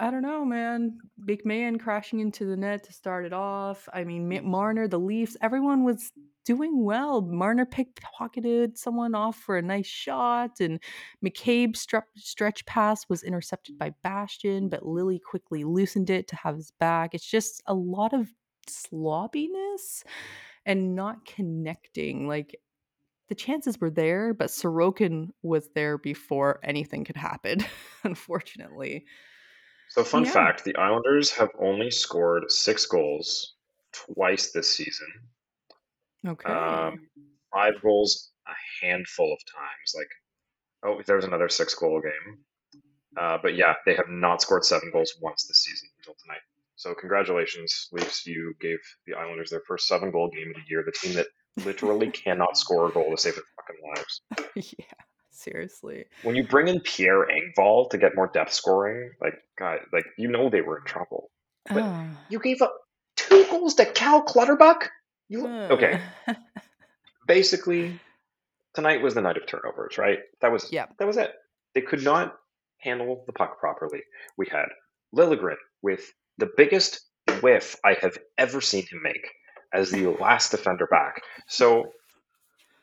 [0.00, 0.98] I don't know, man.
[1.24, 3.88] Big man crashing into the net to start it off.
[3.92, 6.12] I mean, Marner, the Leafs, everyone was
[6.44, 7.20] doing well.
[7.20, 10.80] Marner pickpocketed someone off for a nice shot, and
[11.24, 16.56] McCabe's stre- stretch pass was intercepted by Bastian, but Lily quickly loosened it to have
[16.56, 17.12] his back.
[17.12, 18.28] It's just a lot of
[18.68, 20.04] sloppiness
[20.64, 22.28] and not connecting.
[22.28, 22.56] Like
[23.28, 27.64] the chances were there, but Sorokin was there before anything could happen,
[28.04, 29.04] unfortunately.
[29.90, 30.32] So, fun Yeah.
[30.32, 33.54] fact: the Islanders have only scored six goals
[33.92, 35.08] twice this season.
[36.26, 36.50] Okay.
[36.50, 37.08] Um,
[37.52, 39.94] five goals a handful of times.
[39.94, 40.10] Like,
[40.84, 42.44] oh, there's another six goal game.
[43.16, 46.40] Uh, but yeah, they have not scored seven goals once this season until tonight.
[46.76, 48.24] So congratulations, Leafs!
[48.26, 50.84] You gave the Islanders their first seven goal game of the year.
[50.84, 51.26] The team that
[51.64, 54.22] literally cannot score a goal to save their fucking lives.
[54.78, 54.84] yeah,
[55.38, 56.04] seriously.
[56.22, 60.28] When you bring in Pierre Engvall to get more depth scoring, like God, like you
[60.28, 61.30] know they were in trouble.
[61.72, 62.06] But Ah.
[62.28, 62.74] You gave up
[63.16, 64.90] two goals to Cal Clutterbuck.
[65.28, 66.00] You okay?
[66.26, 66.34] Uh,
[67.26, 67.98] basically
[68.74, 70.18] tonight was the night of turnovers, right?
[70.40, 70.86] That was Yeah.
[70.98, 71.32] that was it.
[71.74, 72.36] They could not
[72.78, 74.02] handle the puck properly.
[74.36, 74.66] We had
[75.14, 77.00] Liljegren with the biggest
[77.42, 79.26] whiff I have ever seen him make
[79.74, 81.20] as the last defender back.
[81.48, 81.92] So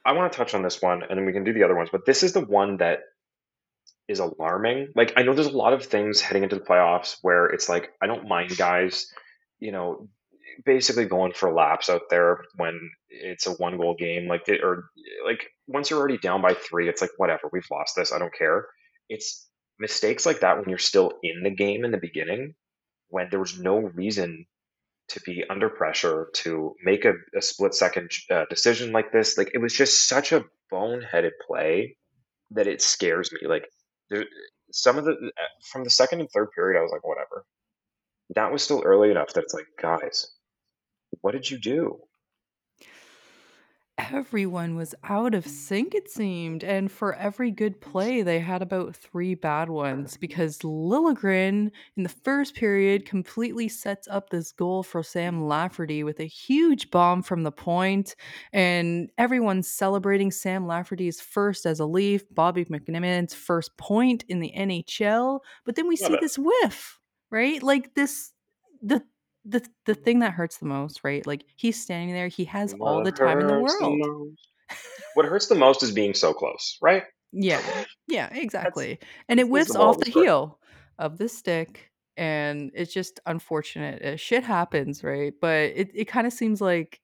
[0.05, 1.89] I want to touch on this one and then we can do the other ones,
[1.91, 2.99] but this is the one that
[4.07, 4.89] is alarming.
[4.95, 7.89] Like I know there's a lot of things heading into the playoffs where it's like
[8.01, 9.07] I don't mind guys,
[9.59, 10.07] you know,
[10.63, 14.85] basically going for laps out there when it's a one goal game like or
[15.25, 18.33] like once you're already down by 3 it's like whatever, we've lost this, I don't
[18.33, 18.67] care.
[19.09, 22.53] It's mistakes like that when you're still in the game in the beginning
[23.09, 24.45] when there was no reason
[25.09, 29.37] to be under pressure to make a, a split second uh, decision like this.
[29.37, 31.97] Like it was just such a boneheaded play
[32.51, 33.47] that it scares me.
[33.47, 33.67] Like
[34.09, 34.25] there,
[34.71, 35.15] some of the
[35.71, 37.45] from the second and third period i was like whatever.
[38.33, 40.27] That was still early enough that it's like guys
[41.21, 41.97] what did you do
[43.97, 46.65] Everyone was out of sync, it seemed.
[46.65, 52.09] And for every good play, they had about three bad ones because Liljegren in the
[52.09, 57.43] first period completely sets up this goal for Sam Lafferty with a huge bomb from
[57.43, 58.15] the point,
[58.51, 64.51] And everyone's celebrating Sam Lafferty's first as a Leaf, Bobby McNimit's first point in the
[64.57, 65.39] NHL.
[65.63, 66.19] But then we Love see it.
[66.19, 66.99] this whiff,
[67.31, 67.63] right?
[67.63, 68.33] Like this,
[68.81, 69.01] the
[69.45, 71.25] the the thing that hurts the most, right?
[71.25, 74.37] Like, he's standing there, he has all the time in the hurts the world.
[75.13, 77.03] What hurts the most is being so close, right?
[77.31, 77.61] Yeah.
[78.07, 78.99] Yeah, exactly.
[79.27, 80.59] And it that's least whiffs of all off the heel
[80.99, 84.01] of the stick, and it's just unfortunate.
[84.03, 85.33] Uh, shit happens, right?
[85.41, 87.01] But it it kinda seems like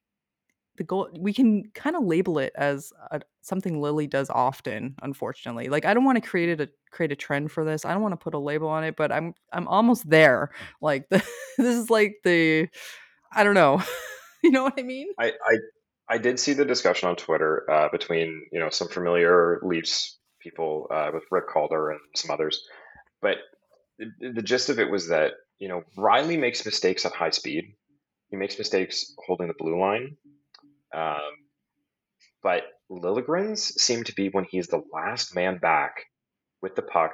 [0.82, 5.68] the goal we can kinda label it as, uh, something Lily does often, unfortunately.
[5.68, 8.16] Like, I don't wanna create it a create a trend for this, I don't wanna
[8.16, 10.50] put a label on it, but I'm I'm almost there.
[10.80, 11.18] Like, the
[11.58, 12.68] this is like the
[13.32, 13.82] I don't know.
[14.44, 15.06] You know what I mean?
[15.20, 15.56] I I
[16.08, 20.88] I did see the discussion on Twitter, uh, between, you know, some familiar Leafs people,
[20.90, 22.60] uh, with Rick Calder and some others,
[23.20, 23.36] but
[24.00, 27.76] the the gist of it was that, you know, Rielly makes mistakes at high speed.
[28.30, 30.16] He makes mistakes holding the blue line.
[30.94, 31.32] Um,
[32.42, 36.04] but Liljegren's seem to be when he's the last man back
[36.60, 37.12] with the puck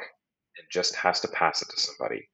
[0.56, 2.28] and just has to pass it to somebody.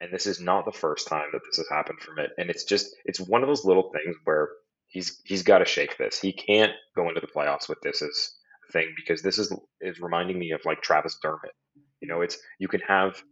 [0.00, 2.30] And this is not the first time that this has happened from it.
[2.38, 4.50] And it's just it's one of those little things where
[4.86, 6.20] he's he's got to shake this.
[6.20, 8.32] He can't go into the playoffs with this as
[8.68, 11.54] a thing because this is is reminding me of like Travis Dermott.
[12.00, 13.22] You know, it's you can have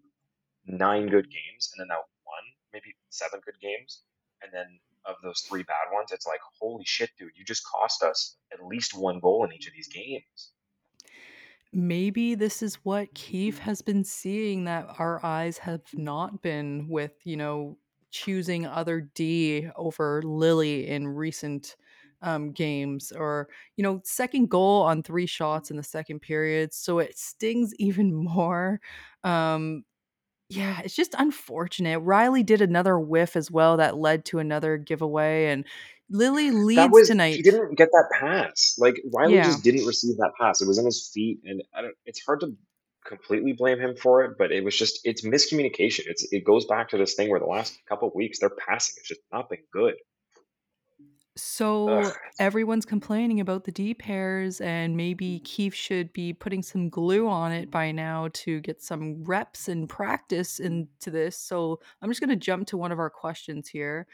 [0.66, 4.00] nine good games and then that one, maybe seven good games,
[4.42, 8.02] and then of those three bad ones, it's like, holy shit, dude, you just cost
[8.02, 10.52] us at least one goal in each of these games.
[11.72, 17.12] Maybe this is what Keefe has been seeing that our eyes have not been with,
[17.24, 17.76] you know,
[18.12, 21.74] choosing other D over Lily in recent
[22.22, 26.72] um, games or, you know, second goal on three shots in the second period.
[26.72, 28.80] So it stings even more.
[29.24, 29.84] Um,
[30.54, 32.00] yeah, it's just unfortunate.
[32.00, 35.64] Rielly did another whiff as well that led to another giveaway, and
[36.10, 37.42] Lily leads was he tonight.
[37.42, 38.76] didn't get that pass.
[38.78, 39.44] Like Rielly Yeah.
[39.44, 40.60] just didn't receive that pass.
[40.60, 41.94] It was in his feet, and I don't.
[42.06, 42.54] It's hard to
[43.06, 46.02] completely blame him for it, but it was just it's miscommunication.
[46.06, 48.94] It's it goes back to this thing where the last couple of weeks their passing
[49.00, 49.94] has just not been good.
[51.86, 52.06] Ugh.
[52.06, 57.28] So everyone's complaining about the D pairs, and maybe Keefe should be putting some glue
[57.28, 61.36] on it by now to get some reps and practice into this.
[61.36, 64.06] So I'm just going to jump to one of our questions here.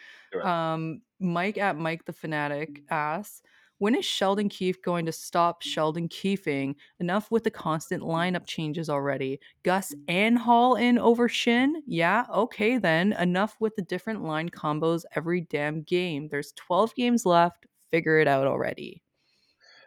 [0.42, 3.42] Um, Mike at Mike the Fanatic asks,
[3.80, 6.74] when is Sheldon Keefe going to stop Sheldon Keefing?
[7.00, 9.40] Enough with the constant lineup changes already.
[9.62, 11.72] Gus and Holl in over Schenn?
[11.86, 13.14] Yeah, okay then.
[13.14, 16.28] Enough with the different line combos every damn game.
[16.28, 17.64] There's 12 games left.
[17.90, 19.02] Figure it out already.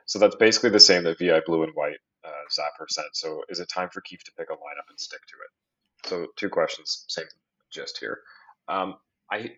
[0.08, 3.06] So that's basically the same that Vi Blue and White uh, Zapper said.
[3.14, 6.10] So is it time for Keefe to pick a lineup and stick to it?
[6.10, 7.26] So two questions, same
[7.72, 8.22] gist here.
[8.68, 8.96] Um,
[9.32, 9.52] I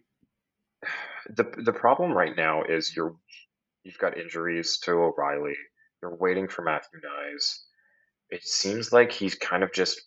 [1.30, 3.16] the the problem right now is you're
[3.86, 5.56] you've got injuries to O'Reilly.
[6.02, 7.60] You're waiting for Matthew Knies.
[8.30, 10.02] It seems like he's kind of just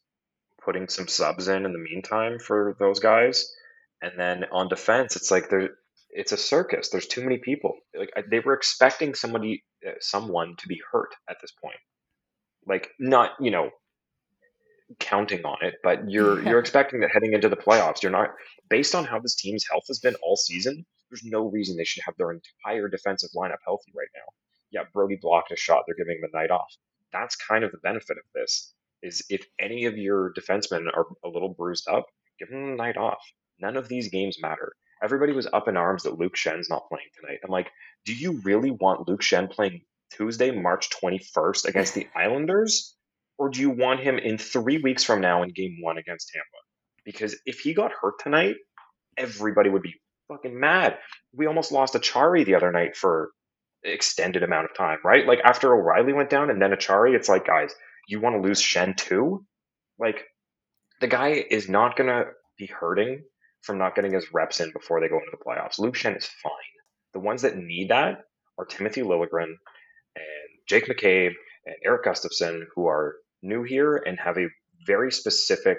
[0.62, 3.51] putting some subs in in the meantime for those guys.
[4.03, 5.71] And then on defense, it's like there,
[6.11, 6.91] it's a circus.
[6.91, 7.75] There's too many people.
[7.97, 11.79] Like they were expecting somebody, uh, someone to be hurt at this point.
[12.67, 13.71] Like not, you know,
[14.99, 18.03] counting on it, but you're you're expecting that heading into the playoffs.
[18.03, 18.31] You're not
[18.71, 20.87] based on how this team's health has been all season.
[21.11, 24.33] There's no reason they should have their entire defensive lineup healthy right now.
[24.71, 25.85] Yeah, Brodie blocked a shot.
[25.87, 26.73] They're giving him a night off.
[27.12, 28.75] That's kind of the benefit of this.
[29.03, 32.07] Is if any of your defensemen are a little bruised up,
[32.38, 33.23] give them a night off.
[33.61, 34.73] None of these games matter.
[35.03, 37.38] Everybody was up in arms that Luke Schenn's not playing tonight.
[37.44, 37.71] I'm like,
[38.05, 42.97] do you really want Luke Schenn playing Tuesday, March 21st against the Islanders?
[43.38, 46.47] or do you want him in three weeks from now in game one against Tampa?
[47.05, 48.57] Because if he got hurt tonight,
[49.16, 49.94] everybody would be
[50.29, 50.99] fucking mad.
[51.35, 53.31] We almost lost Acciari the other night for
[53.83, 55.27] extended amount of time, right?
[55.27, 57.75] Like after O'Reilly went down and then Acciari, it's like, guys,
[58.07, 59.45] you want to lose Schenn too?
[59.99, 60.25] Like
[61.01, 62.25] the guy is not gonna
[62.59, 63.23] be hurting
[63.62, 65.79] from not getting his reps in before they go into the playoffs.
[65.79, 66.53] Luke Schenn is fine.
[67.12, 68.21] The ones that need that
[68.59, 69.55] are Timothy Liljegren
[70.17, 71.33] and Jake McCabe
[71.67, 74.49] and Erik Gustafsson, who are new here and have a
[74.87, 75.79] very specific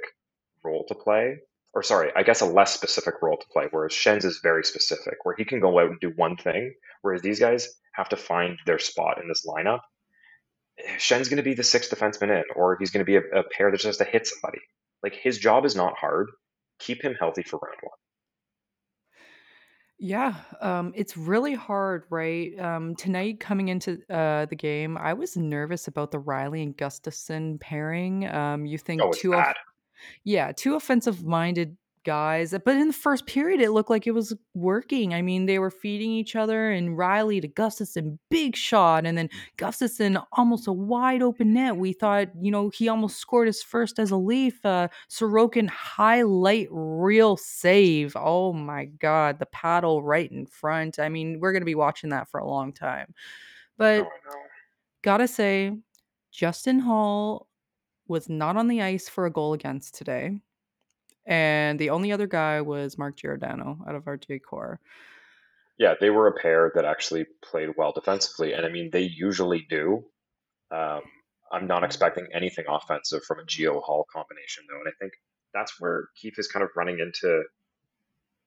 [0.64, 1.38] role to play.
[1.74, 5.24] Or sorry, I guess a less specific role to play, whereas Schenn's is very specific,
[5.24, 8.58] where he can go out and do one thing, whereas these guys have to find
[8.66, 9.82] their spot in this lineup.
[10.98, 13.44] Schenn's going to be the sixth defenseman in, or he's going to be a, a
[13.56, 14.62] pair that just has to hit somebody.
[15.04, 16.30] Like his job is not hard.
[16.80, 17.92] Keep him healthy for round one.
[20.02, 22.58] Yeah, um, it's really hard, right?
[22.58, 27.60] Um, tonight coming into uh, the game, I was nervous about the Rielly and Gustafsson
[27.60, 28.26] pairing.
[28.30, 29.34] Um, you think Oh, two.
[30.24, 32.56] Yeah, two offensive minded guys.
[32.66, 35.14] But in the first period, it looked like it was working.
[35.14, 39.30] I mean, they were feeding each other, and Rielly to Gustafsson, big shot, and then
[39.58, 41.76] Gustafsson almost a wide open net.
[41.76, 44.66] We thought, you know, he almost scored his first as a Leaf.
[44.66, 48.16] Uh, Sorokin highlight real save.
[48.18, 51.00] Oh my God, the paddle right in front.
[51.00, 53.14] I mean, we're gonna be watching that for a long time.
[53.78, 54.36] But Oh, no.
[55.02, 55.78] gotta say,
[56.32, 57.49] Justin Hall
[58.10, 60.42] was not on the ice for a goal against today.
[61.26, 64.80] And the only other guy was Mark Giordano out of our J core.
[65.78, 69.66] Yeah, they were a pair that actually played well defensively, and I mean they usually
[69.70, 70.04] do.
[70.72, 71.02] Um,
[71.52, 75.14] I'm not expecting anything offensive from a Gio Holl combination though, and I think
[75.54, 77.44] that's where Keefe is kind of running into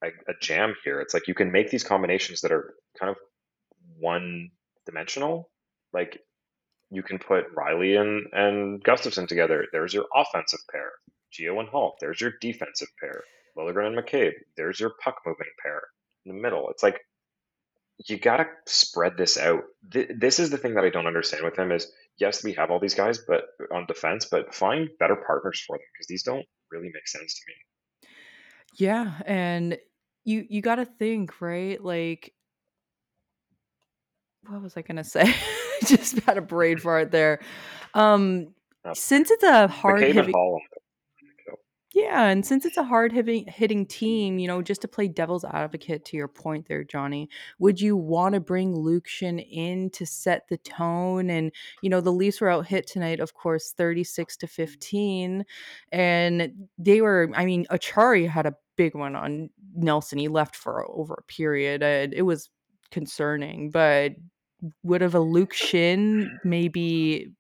[0.03, 1.01] a, a jam here.
[1.01, 3.17] It's like you can make these combinations that are kind of
[3.99, 4.51] one
[4.87, 5.49] dimensional.
[5.93, 6.21] Like
[6.93, 9.67] you can put Rielly and, and Gustafsson together.
[9.73, 10.91] There's your offensive pair.
[11.33, 11.97] Gio and Holl.
[12.01, 13.25] There's your defensive pair.
[13.57, 14.35] Liljegren and McCabe.
[14.59, 15.81] There's your puck moving pair
[16.27, 16.69] in the middle.
[16.69, 17.01] It's like
[18.09, 19.63] you gotta spread this out.
[19.91, 22.71] Th- this is the thing that I don't understand with him is yes, we have
[22.71, 26.45] all these guys, but on defense, but find better partners for them because these don't
[26.71, 28.09] really make sense to me.
[28.75, 29.79] Yeah, and
[30.25, 31.83] you you got to think, right?
[31.83, 32.35] Like
[34.47, 35.35] what was I to say?
[35.87, 37.41] Just had a brain fart there.
[37.95, 40.33] Um Uh, since it's a hard hitting
[41.95, 45.45] Yeah, and since it's a hard hitting hitting team, you know, just to play devil's
[45.45, 50.07] advocate to your point there, Johnny, would you want to bring Luke Schenn in to
[50.07, 51.29] set the tone?
[51.29, 55.45] And you know, the Leafs were out hit tonight, of course, thirty six to fifteen,
[55.93, 57.31] and they were.
[57.35, 60.19] I mean, Acciari had a big one on Nelson.
[60.19, 61.83] He left for over a period.
[61.83, 62.49] It was
[62.91, 64.13] concerning, but
[64.83, 67.33] would have a Luke Schenn maybe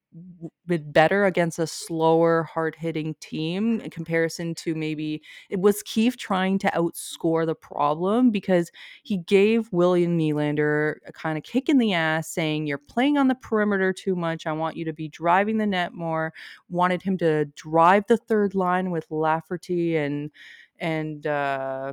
[0.66, 6.16] been better against a slower, hard hitting team in comparison to maybe it was Keefe
[6.16, 8.70] trying to outscore the problem because
[9.02, 13.28] he gave William Nylander a kind of kick in the ass saying, You're playing on
[13.28, 14.46] the perimeter too much.
[14.46, 16.32] I want you to be driving the net more.
[16.68, 20.30] Wanted him to drive the third line with Lafferty and
[20.78, 21.92] and uh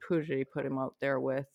[0.00, 1.46] who did he put him out there with?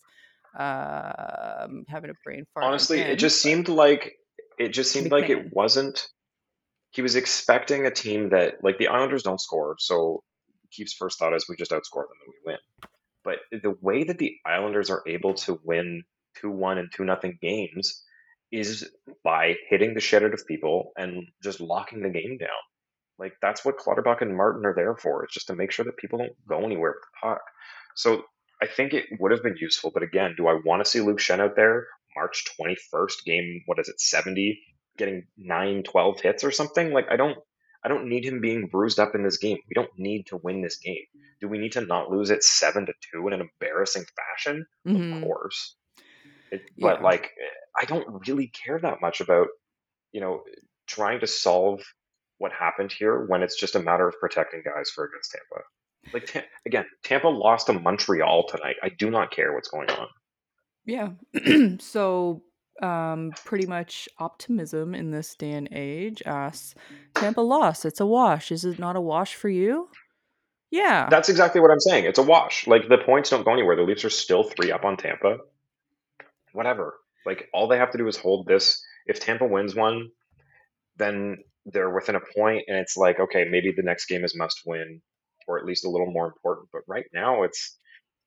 [0.58, 2.65] Um having a brain fart.
[2.65, 4.15] Honestly, again, it just but- seemed like
[4.58, 6.08] it just seemed like it wasn't.
[6.91, 10.24] He was expecting a team that like the Islanders don't score, so
[10.72, 12.58] Keefe's first thought is we just outscore them and we win.
[13.24, 16.04] But the way that the Islanders are able to win
[16.39, 18.04] two one and two nothing games
[18.52, 18.89] is
[19.24, 22.50] by hitting the shit out of people and just locking the game down.
[23.18, 25.24] Like that's what Clutterbuck and Martin are there for.
[25.24, 27.41] It's just to make sure that people don't go anywhere with the puck.
[27.96, 28.24] So
[28.62, 31.20] I think it would have been useful, but again, do I want to see Luke
[31.20, 34.60] Schenn out there March 21st game, what is it, 70,
[34.98, 36.91] getting 9, 12 hits or something?
[36.91, 37.38] Like I don't
[37.84, 39.60] I don't need him being bruised up in this game.
[39.70, 41.04] We don't need to win this game.
[41.39, 44.65] Do we need to not lose it 7 to 2 in an embarrassing fashion?
[44.88, 45.18] Mhm.
[45.18, 45.76] Of course.
[46.52, 47.32] It, but like
[47.80, 49.48] I don't really care that much about,
[50.12, 50.44] you know,
[50.88, 51.82] trying to solve
[52.38, 55.65] what happened here when it's just a matter of protecting guys for against Tampa.
[56.13, 58.76] Like Ta- again, Tampa lost to Montreal tonight.
[58.84, 60.08] I do not care what's going on.
[60.86, 61.10] Yeah.
[61.80, 62.44] so
[62.82, 66.76] um pretty much optimism in this day and age asks
[67.13, 67.86] Tampa lost.
[67.86, 68.52] It's a wash.
[68.52, 69.89] Is it not a wash for you?
[70.72, 71.08] Yeah.
[71.10, 72.06] That's exactly what I'm saying.
[72.06, 72.68] It's a wash.
[72.68, 73.76] Like the points don't go anywhere.
[73.76, 75.38] The Leafs are still three up on Tampa.
[76.54, 76.96] Whatever.
[77.26, 78.84] Like all they have to do is hold this.
[79.08, 80.10] If Tampa wins one,
[80.98, 84.62] then they're within a point, and it's like okay, maybe the next game is must
[84.65, 85.02] win,
[85.47, 86.69] or at least a little more important.
[86.71, 87.77] But right now, it's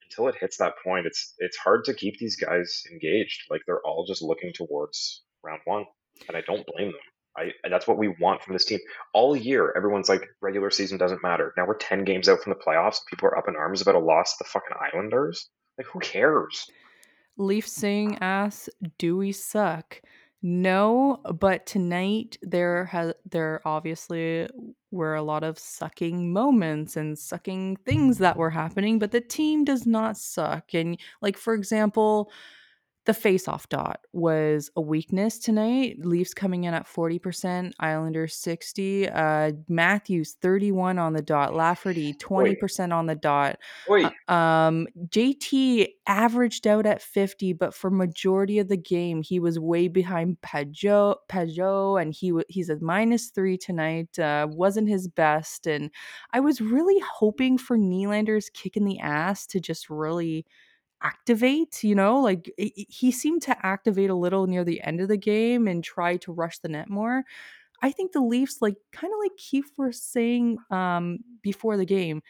[0.04, 3.42] until it hits that point, it's it's hard to keep these guys engaged.
[3.50, 5.84] Like they're all just looking towards round one,
[6.28, 7.00] and I don't blame them.
[7.36, 8.80] I that's what we want from this team
[9.12, 9.72] all year.
[9.76, 11.52] Everyone's like regular season doesn't matter.
[11.56, 12.98] Now we're ten games out from the playoffs.
[13.08, 15.48] People are up in arms about a loss to the fucking Islanders.
[15.76, 16.66] Like who cares?
[17.36, 20.00] Leaf Sing asks, "Do we suck?"
[20.42, 24.48] No, but tonight there has there obviously
[24.92, 29.64] were a lot of sucking moments and sucking things that were happening, but the team
[29.64, 30.74] does not suck.
[30.74, 32.30] And like for example,
[33.08, 35.96] the face-off dot was a weakness tonight.
[36.00, 42.92] Leafs coming in at 40%, Islanders 60, uh Matthews 31 on the dot, Lafferty 20%
[42.92, 43.58] on the dot.
[43.88, 49.40] Wait, Uh, um, JT averaged out at 50, but for majority of the game, he
[49.40, 54.18] was way behind Pageau, Pageau and he wa he's a minus three tonight.
[54.18, 55.90] Uh, wasn't his best, and
[56.32, 60.44] I was really hoping for Nylander's kick in the ass to just really
[61.02, 61.84] activate.
[61.84, 65.08] You know, like i- i- he seemed to activate a little near the end of
[65.08, 67.24] the game and try to rush the net more.
[67.82, 72.22] I think the Leafs, like kind of like Keefe was saying um, before the game,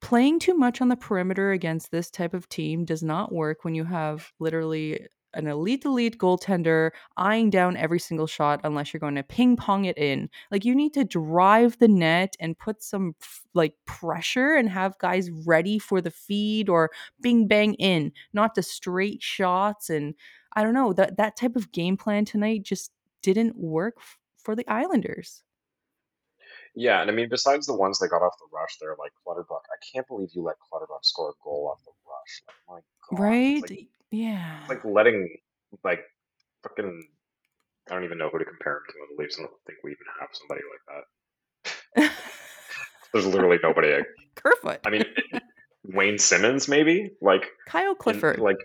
[0.00, 3.74] playing too much on the perimeter against this type of team does not work when
[3.74, 9.14] you have literally an elite elite goaltender eyeing down every single shot unless you're going
[9.14, 10.28] to ping pong it in.
[10.50, 13.14] Like you need to drive the net and put some
[13.54, 18.62] like pressure and have guys ready for the feed or bing bang in, not the
[18.62, 20.14] straight shots and
[20.54, 22.90] I don't know, that that type of game plan tonight just
[23.22, 25.42] didn't work f- for the Islanders.
[26.74, 29.62] Yeah, and I mean, besides the ones that got off the rush, they're like Clutterbuck.
[29.70, 32.42] I can't believe you let Clutterbuck score a goal off the rush.
[32.48, 32.80] Like, my
[33.18, 33.88] God, it's like Right?
[34.10, 34.60] Yeah.
[34.60, 35.28] it's like letting
[35.84, 36.00] like
[36.62, 37.06] fucking
[37.90, 39.36] I don't even know who to compare him to in the Leafs.
[39.38, 41.04] I don't think we even have somebody like
[41.96, 42.12] that.
[43.12, 43.94] There's literally nobody.
[43.94, 44.02] I,
[44.36, 44.80] Kerfoot.
[44.86, 45.04] I mean,
[45.84, 48.38] Wayne Simmonds maybe like Kyle in Clifford.
[48.38, 48.58] like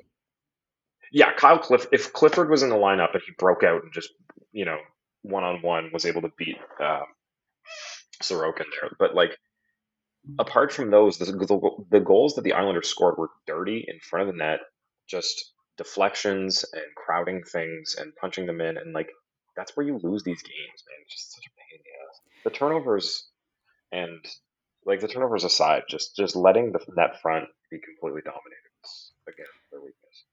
[1.12, 1.88] yeah, Kyle Cliff.
[1.92, 4.10] If Clifford was in the lineup and he broke out and just
[4.52, 4.78] you know
[5.24, 7.06] one on one was able to beat um,
[8.22, 9.38] Sorokin there, but like
[10.40, 14.28] apart from those, the, the, the goals that the Islanders scored were dirty in front
[14.28, 14.60] of the net,
[15.08, 19.10] just deflections and crowding things and punching them in, and like
[19.56, 20.98] that's where you lose these games, man.
[21.04, 22.20] It's just such a pain in the ass.
[22.44, 23.28] The turnovers
[23.92, 24.26] and
[24.86, 29.46] like the turnovers aside, just just letting the net front be completely dominated is again
[29.72, 30.26] their weakness.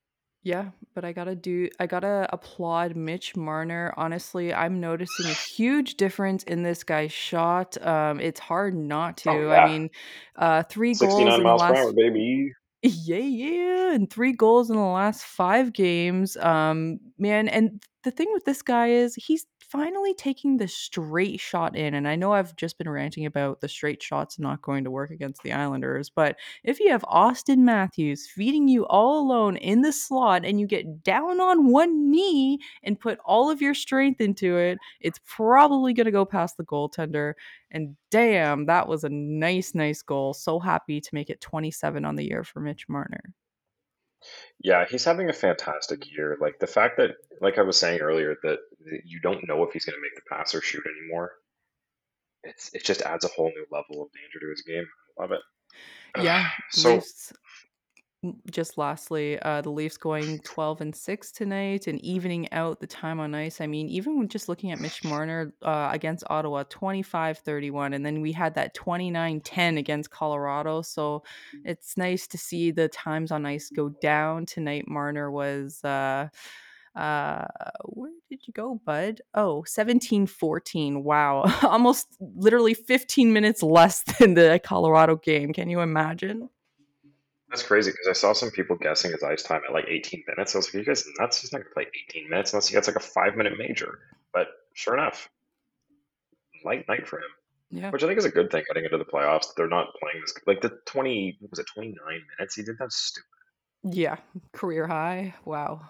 [0.43, 3.93] Yeah, but I gotta do I gotta applaud Mitch Marner.
[3.95, 7.81] Honestly, I'm noticing a huge difference in this guy's shot.
[7.85, 9.53] Um, it's hard not Oh to.
[9.53, 9.89] I mean,
[10.35, 12.51] uh, three goals in the per hour, last baby.
[12.83, 18.27] Yeah, yeah, and 3 goals in the last 5 games, um, man, and the thing
[18.33, 22.55] with this guy is he's finally taking the straight shot in, and I know I've
[22.55, 26.35] just been ranting about the straight shots not going to work against the Islanders, but
[26.63, 31.03] if you have Auston Matthews feeding you all alone in the slot and you get
[31.03, 36.11] down on one knee and put all of your strength into it, it's probably gonna
[36.11, 37.33] go past the goaltender,
[37.71, 40.35] and damn, that was a nice, nice goal.
[40.35, 43.33] So happy to make it 27 on the year for Mitch Marner.
[44.59, 46.37] Yeah, he's having a fantastic year.
[46.39, 47.11] Like the fact that,
[47.41, 48.59] like I was saying earlier, that
[49.05, 51.31] you don't know if he's going to make the pass or shoot anymore.
[52.43, 54.85] It's it just adds a whole new level of danger to his game.
[55.17, 55.41] I love it.
[56.23, 57.33] Yeah, So Leafs
[58.51, 63.19] just lastly, uh, the Leafs going 12 and 6 tonight and evening out the time
[63.19, 63.59] on ice.
[63.59, 67.93] I mean, even when just looking at Mitch Marner uh, against Ottawa, 25 31.
[67.93, 70.81] And then we had that 29 10 against Colorado.
[70.81, 71.23] So
[71.65, 74.45] it's nice to see the times on ice go down.
[74.45, 75.83] Tonight, Marner was.
[75.83, 76.29] Uh,
[76.95, 77.45] uh
[77.85, 84.35] where did you go bud oh 17 14 wow almost literally 15 minutes less than
[84.35, 86.49] the colorado game can you imagine
[87.53, 90.55] that's crazy because I saw some people guessing his ice time at like 18 minutes.
[90.55, 91.39] I was like, you guys nuts?
[91.39, 93.99] He's not going to play 18 minutes unless he gets like a five minute major.
[94.33, 95.29] But sure enough,
[96.65, 97.29] light night for him,
[97.69, 99.53] yeah which I think is a good thing heading into the playoffs.
[99.55, 101.95] They're not playing this like the 20 was it 29
[102.39, 103.27] minutes he did that stupid.
[103.83, 104.15] Yeah,
[104.53, 105.35] career high.
[105.45, 105.81] Wow.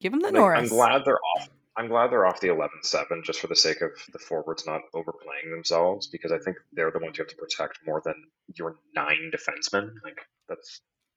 [0.00, 1.48] Give him the Like I'm glad they're off.
[1.78, 5.50] I'm glad they're off the 11-7 just for the sake of the forwards not overplaying
[5.50, 8.14] themselves because I think they're the ones you have to protect more than
[8.54, 9.90] your nine defensemen.
[10.02, 10.18] Like
[10.48, 10.58] that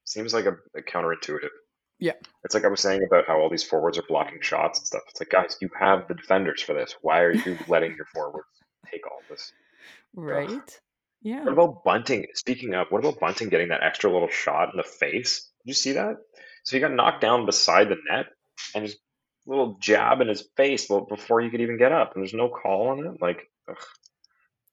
[0.03, 1.49] seems like a, a counterintuitive.
[1.99, 2.13] Yeah.
[2.43, 5.03] It's like I was saying about how all these forwards are blocking shots and stuff.
[5.09, 6.95] It's like, guys, you have the defenders for this.
[7.01, 8.47] Why are you letting your forwards
[8.89, 9.51] take all this?
[10.17, 10.23] Ugh.
[10.23, 10.80] Right?
[11.21, 11.43] Yeah.
[11.43, 12.25] What about Bunting?
[12.36, 15.49] Speaking of, what about Bunting getting that extra little shot in the face?
[15.63, 16.15] Did you see that?
[16.63, 18.27] So he got knocked down beside the net
[18.76, 18.99] and just
[19.45, 22.89] little jab in his face before you could even get up, and there's no call
[22.89, 23.22] on it.
[23.22, 23.78] Like, ugh.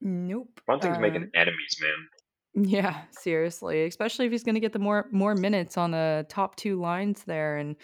[0.01, 0.61] Nope.
[0.67, 2.69] Bunting's Um, making enemies, man.
[2.69, 3.85] yeah, seriously.
[3.87, 7.57] Especially if he's gonna get the more more minutes on the top two lines there.
[7.57, 7.77] And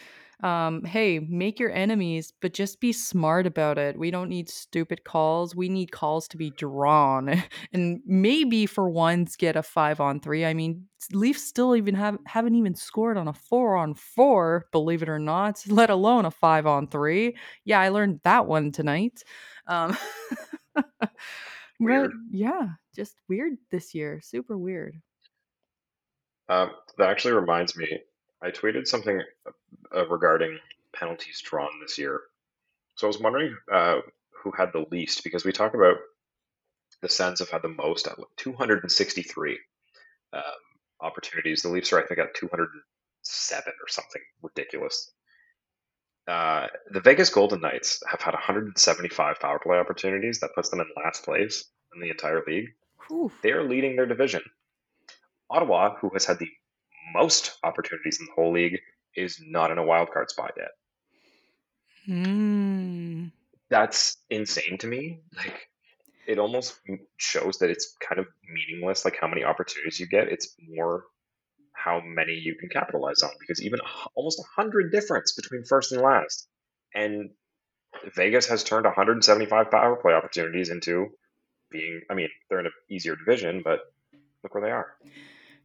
[0.42, 3.96] um, hey, make your enemies, but just be smart about it.
[3.96, 5.54] We don't need stupid calls.
[5.54, 7.42] We need calls to be drawn.
[7.72, 10.44] and maybe for once get a five on three.
[10.44, 15.02] I mean, Leafs still even have haven't even scored on a four on four, believe
[15.02, 17.36] it or not, let alone a five on three.
[17.64, 19.22] Yeah, I learned that one tonight.
[19.68, 19.96] Um,
[20.74, 24.20] but yeah, just weird this year.
[24.22, 25.00] Super weird.
[26.48, 28.00] Um, that actually reminds me.
[28.42, 29.22] I tweeted something
[29.94, 30.58] uh, regarding
[30.92, 32.20] penalties drawn this year.
[32.96, 34.00] So I was wondering uh,
[34.42, 35.96] who had the least because we talk about
[37.00, 39.58] the Sens have had the most at 263
[40.32, 40.42] um,
[41.00, 41.62] opportunities.
[41.62, 45.10] The Leafs are, I think, at 207 or something ridiculous.
[46.28, 50.38] Uh, the Vegas Golden Knights have had 175 power play opportunities.
[50.40, 51.64] That puts them in last place
[51.94, 52.68] in the entire league.
[53.08, 53.32] Whew.
[53.42, 54.42] They are leading their division.
[55.50, 56.48] Ottawa, who has had the
[57.12, 58.78] most opportunities in the whole league,
[59.16, 60.70] is not in a wild card spot yet.
[62.08, 63.30] Mm.
[63.70, 65.20] That's insane to me.
[65.36, 65.68] Like
[66.26, 66.78] it almost
[67.16, 70.28] shows that it's kind of meaningless, like how many opportunities you get.
[70.28, 71.04] It's more
[71.74, 73.80] how many you can capitalize on because even
[74.14, 76.48] almost a hundred difference between first and last,
[76.94, 77.30] and
[78.14, 81.08] Vegas has turned 175 power play opportunities into
[81.70, 82.02] being.
[82.10, 83.80] I mean, they're in an easier division, but
[84.42, 84.94] look where they are.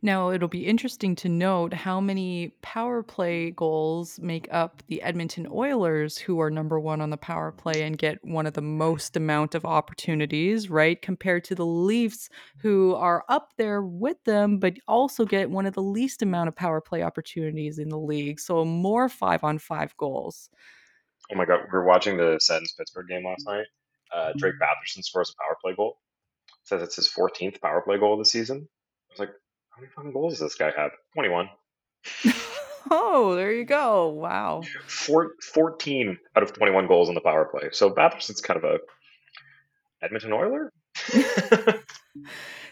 [0.07, 5.45] Now, it'll be interesting to note how many power play goals make up the Edmonton
[5.51, 9.17] Oilers, who are number one on the power play and get one of the most
[9.17, 11.01] amount of opportunities, right?
[11.01, 12.29] Compared to the Leafs,
[12.59, 16.55] who are up there with them, but also get one of the least amount of
[16.55, 18.39] power play opportunities in the league.
[18.39, 20.49] So more five on five goals.
[21.33, 23.65] Oh my God, we were watching the Sens Pittsburgh game last night.
[24.15, 25.97] Uh, Drake Batherson scores a power play goal.
[26.63, 28.69] Says it's his 14th power play goal of the season.
[29.09, 29.31] I was like,
[29.77, 30.91] how many fucking goals does this guy have?
[31.13, 31.49] 21.
[32.91, 34.09] oh, there you go.
[34.09, 34.63] Wow.
[34.87, 37.69] Four, 14 out of 21 goals on the power play.
[37.71, 38.79] So Batherson's kind of a
[40.01, 40.73] Edmonton Oiler.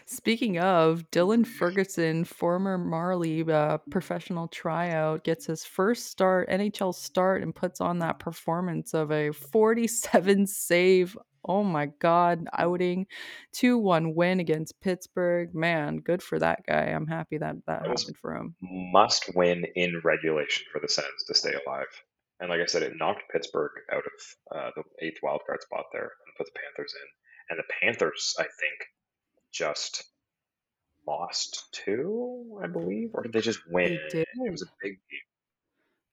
[0.06, 7.42] Speaking of, Dylan Ferguson, former Marlie uh, professional tryout, gets his first start, NHL start,
[7.42, 13.06] and puts on that performance of a 47 save oh my God, outing,
[13.52, 15.54] 2 1 win against Pittsburgh.
[15.54, 16.86] Man, good for that guy.
[16.86, 18.54] I'm happy that that, that happened for him.
[18.60, 21.86] Must win in regulation for the Sens to stay alive.
[22.40, 26.02] And like I said, it knocked Pittsburgh out of uh, the eighth wildcard spot there
[26.02, 27.08] and put the Panthers in.
[27.48, 28.88] And the Panthers, I think,
[29.52, 30.04] just
[31.06, 33.98] lost two, I believe, or did they just win?
[34.12, 34.26] They did.
[34.34, 35.20] it was a big game.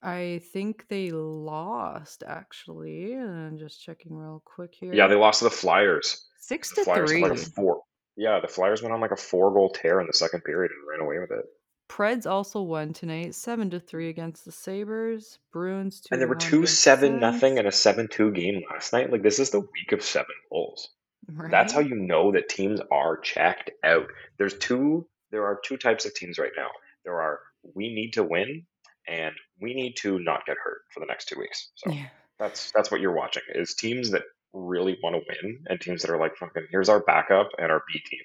[0.04, 3.14] I think they lost actually.
[3.14, 4.94] And just checking real quick here.
[4.94, 6.28] Yeah, they lost to the Flyers.
[6.40, 7.22] Six the to Flyers three.
[7.24, 7.82] Like four.
[8.18, 10.88] Yeah, the Flyers went on like a four goal tear in the second period and
[10.90, 11.46] ran away with it.
[11.90, 15.40] Preds also won tonight, seven to three against the Sabres.
[15.52, 16.10] Bruins two.
[16.12, 19.12] And there were two seven nothing and a seven two game last night.
[19.12, 20.90] Like this is the week of seven goals.
[21.32, 21.50] Right?
[21.50, 24.08] That's how you know that teams are checked out.
[24.38, 25.08] There's two.
[25.32, 26.70] There are two types of teams right now.
[27.06, 27.40] There are
[27.74, 28.66] we need to win
[29.08, 31.72] and we need to not get hurt for the next two weeks.
[31.76, 32.08] So yeah.
[32.40, 34.24] that's that's what you're watching is teams that
[34.54, 37.82] really want to win and teams that are like fucking here's our backup and our
[37.92, 38.22] B team.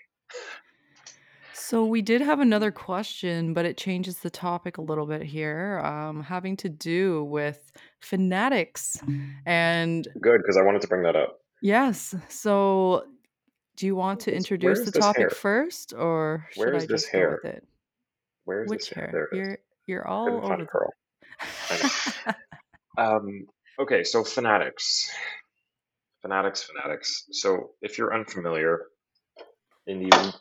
[1.54, 5.80] So we did have another question, but it changes the topic a little bit here,
[5.84, 8.98] um, having to do with fanatics
[9.44, 11.40] and good because I wanted to bring that up.
[11.60, 12.14] Yes.
[12.28, 13.04] So
[13.76, 15.30] do you want to introduce the topic hair?
[15.30, 17.28] first, or should Where is I just this hair?
[17.28, 17.68] go with it?
[18.44, 19.08] Where is Which this hair?
[19.10, 19.28] hair?
[19.32, 19.58] You're
[19.88, 20.66] you're all over.
[20.66, 20.92] Pearl.
[22.98, 23.46] um,
[23.80, 25.10] okay, so fanatics,
[26.22, 27.24] fanatics, fanatics.
[27.32, 28.82] So if you're unfamiliar,
[29.88, 30.34] in the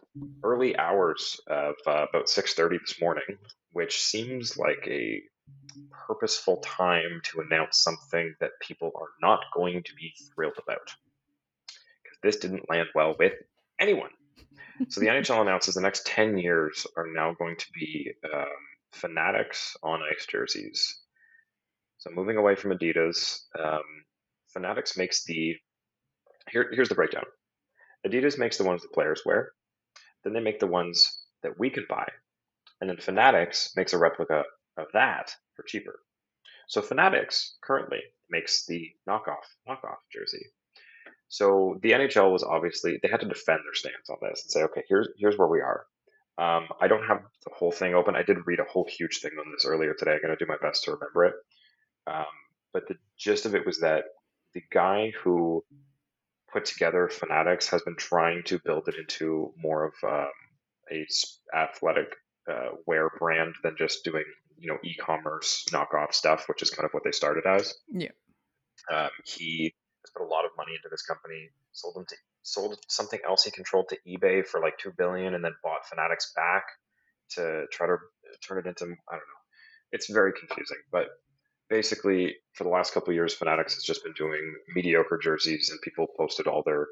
[0.44, 3.38] early hours of uh, about 6:30 this morning,
[3.72, 5.22] which seems like a
[5.90, 10.92] purposeful time to announce something that people are not going to be thrilled about.
[12.04, 13.34] Because this didn't land well with
[13.80, 14.12] anyone.
[14.90, 18.46] So the NHL announces the next 10 years are now going to be um,
[18.98, 21.00] Fanatics on ice jerseys.
[22.00, 23.84] So moving away from Adidas, um,
[24.54, 25.56] Fanatics makes the
[26.50, 27.26] here, here's the breakdown.
[28.06, 29.52] Adidas makes the ones the players wear,
[30.24, 32.08] then they make the ones that we can buy,
[32.80, 34.44] and then Fanatics makes a replica
[34.78, 36.00] of that for cheaper.
[36.68, 40.46] So Fanatics currently makes the knockoff knockoff jersey.
[41.30, 44.64] So the NHL was obviously they had to defend their stance on this and say,
[44.64, 45.86] okay, here's here's where we are.
[46.38, 48.16] Um, I don't have the whole thing open.
[48.16, 50.12] I did read a whole huge thing on this earlier today.
[50.12, 51.34] I'm going to do my best to remember it.
[52.06, 52.26] Um,
[52.74, 54.04] but the gist of it was that
[54.54, 55.64] the guy who
[56.52, 60.32] put together Fanatics has been trying to build it into more of um,
[60.92, 61.06] a
[61.56, 62.16] athletic
[62.50, 64.24] uh, wear brand than just doing
[64.58, 67.74] you know e-commerce knockoff stuff, which is kind of what they started as.
[67.92, 68.10] Yeah.
[68.92, 69.74] Um, he
[70.14, 72.16] put a lot of money into this company, sold them to
[72.48, 76.32] sold something else he controlled to eBay for like two billion, and then bought Fanatics
[76.36, 76.64] back
[77.32, 77.98] to try to
[78.42, 79.44] turn it into I don't know.
[79.92, 81.08] It's very confusing, but
[81.70, 86.08] basically for the last couple years, Fanatics has just been doing mediocre jerseys, and people
[86.18, 86.88] posted all their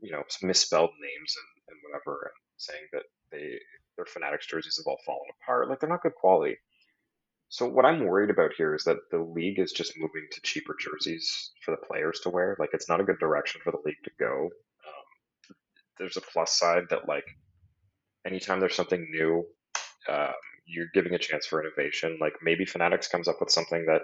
[0.00, 3.02] you know misspelled names and, and whatever, and saying that
[3.32, 3.58] they
[3.96, 5.68] their Fanatics jerseys have all fallen apart.
[5.68, 6.56] Like they're not good quality.
[7.48, 10.76] So what I'm worried about here is that the league is just moving to cheaper
[10.78, 12.56] jerseys for the players to wear.
[12.60, 14.50] Like it's not a good direction for the league to go
[15.98, 17.24] there's a plus side that like
[18.26, 19.44] anytime there's something new,
[20.08, 20.32] um,
[20.66, 22.18] you're giving a chance for innovation.
[22.20, 24.02] Like maybe Fanatics comes up with something that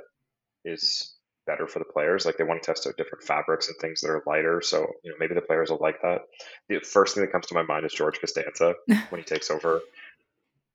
[0.64, 1.14] is
[1.47, 2.24] better for the players.
[2.24, 4.61] Like they want to test out different fabrics and things that are lighter.
[4.62, 6.22] So you know maybe the players will like that.
[6.68, 8.74] The first thing that comes to my mind is George Costanza
[9.11, 9.80] when he takes over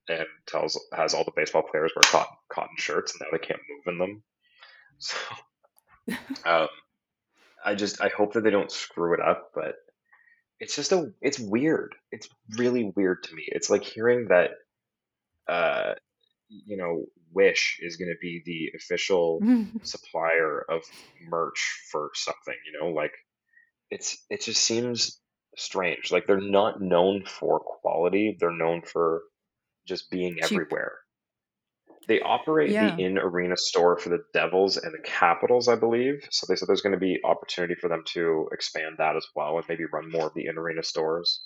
[0.07, 3.61] and tells has all the baseball players wear cotton cotton shirts and now they can't
[3.69, 4.23] move in them.
[4.97, 5.17] So
[6.45, 6.67] um,
[7.63, 9.75] I just I hope that they don't screw it up, but
[10.59, 11.95] it's just a it's weird.
[12.11, 13.43] It's really weird to me.
[13.47, 14.51] It's like hearing that
[15.47, 15.93] uh
[16.49, 19.39] you know Wish is going to be the official
[19.83, 20.81] supplier of
[21.27, 23.13] merch for something, you know, like
[23.91, 25.19] it's it just seems
[25.55, 26.11] strange.
[26.11, 29.21] Like they're not known for quality, they're known for
[29.87, 30.43] just being Cheap.
[30.45, 30.93] everywhere.
[32.07, 36.27] They operate the in arena store for the Devils and the Capitals, I believe.
[36.31, 39.57] So they said there's going to be opportunity for them to expand that as well
[39.57, 41.43] and maybe run more of the in arena stores.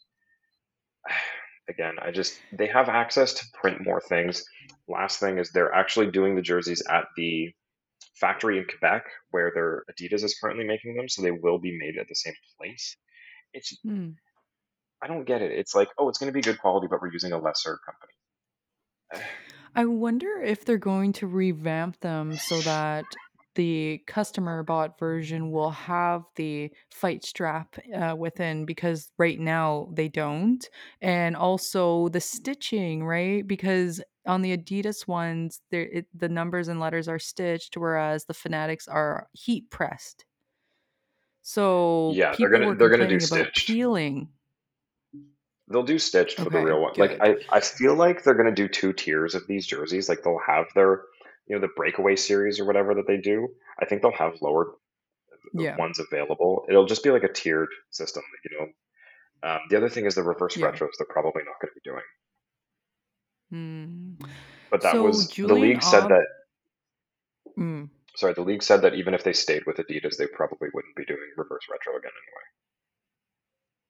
[1.70, 4.44] Again, I just they have access to print more things.
[4.90, 7.54] Last thing is they're actually doing the jerseys at the
[8.16, 11.98] factory in Quebec where their Adidas is currently making them, so they will be made
[11.98, 12.98] at the same place.
[13.54, 14.12] It's Hmm.
[15.02, 15.52] I don't get it.
[15.52, 19.26] It's like, oh, it's going to be good quality, but we're using a lesser company.
[19.76, 23.06] I wonder if they're going to revamp them so that
[23.56, 30.08] the customer bought version will have the fight strap uh, within because right now they
[30.10, 30.68] don't.
[31.02, 33.46] And also the stitching, right?
[33.48, 38.34] Because on the Adidas ones, there it, the numbers and letters are stitched, whereas the
[38.34, 40.26] Fanatics are heat pressed.
[41.42, 43.68] So Yeah, they're gonna they're gonna do about stitched.
[43.68, 44.30] peeling.
[45.70, 46.94] They'll do stitched for the real one.
[46.98, 47.20] Like.
[47.22, 50.10] I, I feel like they're gonna do two tiers of these jerseys.
[50.10, 51.04] Like they'll have their,
[51.48, 53.48] you know, the breakaway series or whatever that they do.
[53.80, 54.76] I think they'll have lower
[55.54, 56.66] Yeah, ones available.
[56.68, 58.68] It'll just be like a tiered system, you know.
[59.50, 60.68] Um, the other thing is the reverse yeah.
[60.68, 60.92] retros.
[60.98, 62.04] They're probably not going to be doing,
[63.50, 64.26] Hmm.
[64.72, 66.26] but that So was the Julian league said that.
[67.58, 67.90] Mm.
[68.16, 71.06] Sorry, the league said that even if they stayed with Adidas, they probably wouldn't be
[71.06, 72.12] doing reverse retro again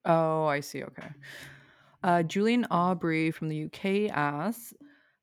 [0.05, 0.17] anyway.
[0.17, 0.84] Oh, I see.
[0.84, 1.07] Okay.
[2.04, 4.74] Uh, Julian Aubrey from the UK asks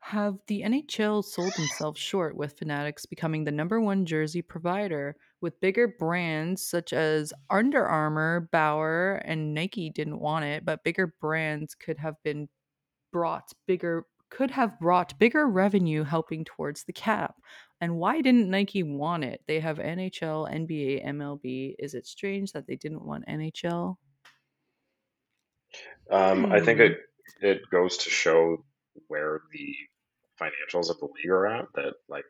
[0.01, 5.61] Have the NHL sold themselves short with Fanatics becoming the number one jersey provider with
[5.61, 11.75] bigger brands such as Under Armour, Bauer, and Nike didn't want it, but bigger brands
[11.75, 12.49] could have been
[13.13, 17.35] brought bigger could have brought bigger revenue helping towards the cap.
[17.81, 19.43] And why didn't Nike want it?
[19.47, 21.75] They have NHL, NBA, MLB.
[21.79, 23.97] Is it strange that they didn't want NHL?
[26.11, 26.81] Um, I think Hmm.
[26.81, 26.99] it
[27.41, 28.65] it goes to show
[29.09, 29.77] where the
[30.41, 31.67] financials of the league are at.
[31.75, 32.25] That like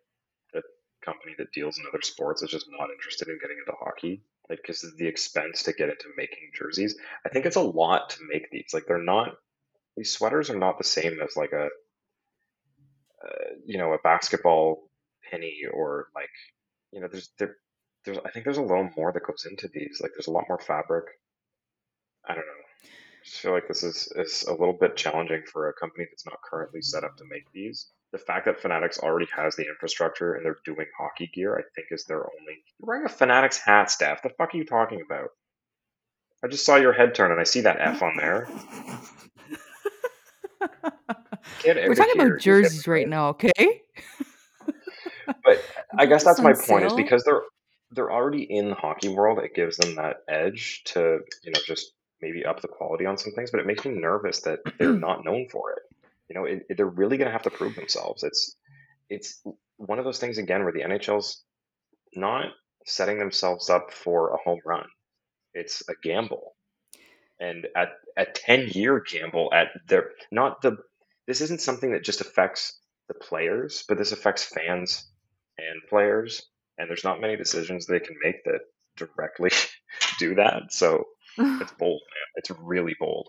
[0.54, 0.62] a
[1.04, 4.22] company that deals in other sports is just not interested in getting into hockey.
[4.48, 8.18] Like, because the expense to get into making jerseys, I think it's a lot to
[8.28, 8.70] make these.
[8.74, 9.36] Like, they're not
[9.96, 11.68] these sweaters are not the same as like a
[13.24, 14.88] uh, you know a basketball
[15.30, 16.30] penny or like
[16.92, 17.56] you know there's there
[18.04, 19.98] there's I think there's a little more that goes into these.
[20.02, 21.04] Like, there's a lot more fabric.
[22.24, 22.69] I don't know.
[23.20, 26.24] I just feel like this is is a little bit challenging for a company that's
[26.24, 27.90] not currently set up to make these.
[28.12, 31.88] The fact that Fanatics already has the infrastructure and they're doing hockey gear, I think,
[31.90, 32.64] is their only.
[32.78, 34.22] You're wearing a Fanatics hat, staff.
[34.22, 35.28] The fuck are you talking about?
[36.42, 38.48] I just saw your head turn and I see that F on there.
[41.64, 43.52] We're talking about here, jerseys right now, okay?
[45.44, 45.62] But
[45.96, 47.42] I guess that's my point is because they're
[47.92, 49.38] they're already in the hockey world.
[49.38, 51.92] It gives them that edge to you know just
[52.22, 53.50] maybe up the quality on some things.
[53.50, 55.82] But it makes me nervous that they're not known for it.
[56.28, 58.22] You know, it, it- they're really going to have to prove themselves.
[58.24, 58.56] It's
[59.10, 59.42] it's
[59.76, 61.42] one of those things again where the NHL's
[62.14, 62.46] not
[62.86, 64.86] setting themselves up for a home run.
[65.54, 66.54] It's a gamble,
[67.40, 70.76] and at a ten year gamble at their not the.
[71.26, 75.08] This isn't something that just affects the players, but this affects fans
[75.58, 76.42] and players,
[76.78, 78.60] and there's not many decisions they can make that
[78.96, 79.50] directly
[80.18, 80.72] do that.
[80.72, 81.04] So
[81.38, 82.28] it's bold, man.
[82.36, 83.28] It's really bold.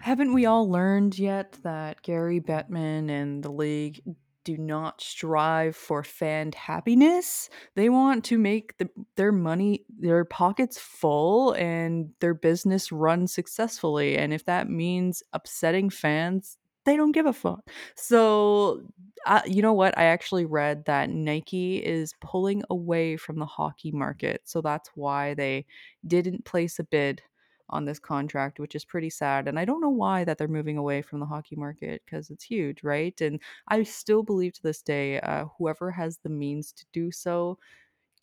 [0.00, 4.02] Haven't we all learned yet that Gary Bettman and the league
[4.44, 7.50] do not strive for fan happiness?
[7.74, 14.16] They want to make the, their money, their pockets full, and their business run successfully.
[14.16, 17.70] And if that means upsetting fans, they don't give a fuck.
[17.96, 18.82] So,
[19.26, 19.96] uh, you know what?
[19.98, 24.42] I actually read that Nike is pulling away from the hockey market.
[24.44, 25.66] So that's why they
[26.06, 27.22] didn't place a bid
[27.68, 29.46] on this contract, which is pretty sad.
[29.46, 32.44] And I don't know why that they're moving away from the hockey market because it's
[32.44, 33.18] huge, right?
[33.20, 37.58] And I still believe to this day, uh, whoever has the means to do so,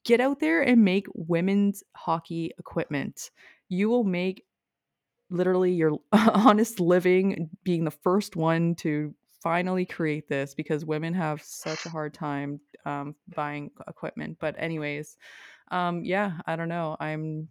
[0.03, 3.32] get out there and make women's hockey equipment.
[3.70, 4.45] You will make
[5.30, 11.41] literally your honest living being the first one to finally create this because women have
[11.41, 14.38] such a hard time um, buying equipment.
[14.39, 15.17] But anyways,
[15.71, 16.97] um, yeah, I don't know.
[16.99, 17.49] I'm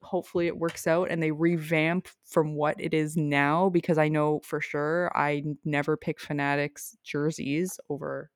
[0.00, 4.40] hopefully it works out and they revamp from what it is now because I know
[4.42, 8.30] for sure I never pick Fanatics jerseys over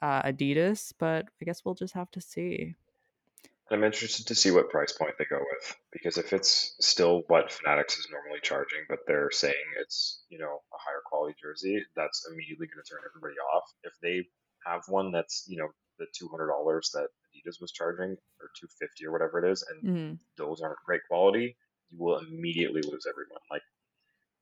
[0.00, 2.76] uh, Adidas, but I guess we'll just have to see.
[3.70, 7.52] I'm interested to see what price point they go with because if it's still what
[7.52, 12.26] Fanatics is normally charging, but they're saying it's you know a higher quality jersey, that's
[12.32, 13.64] immediately going to turn everybody off.
[13.84, 14.26] If they
[14.66, 18.68] have one that's you know the two hundred dollars that Adidas was charging or two
[18.80, 20.18] fifty or whatever it is, and Mhm.
[20.38, 21.56] those aren't great quality,
[21.90, 23.40] you will immediately lose everyone.
[23.50, 23.62] Like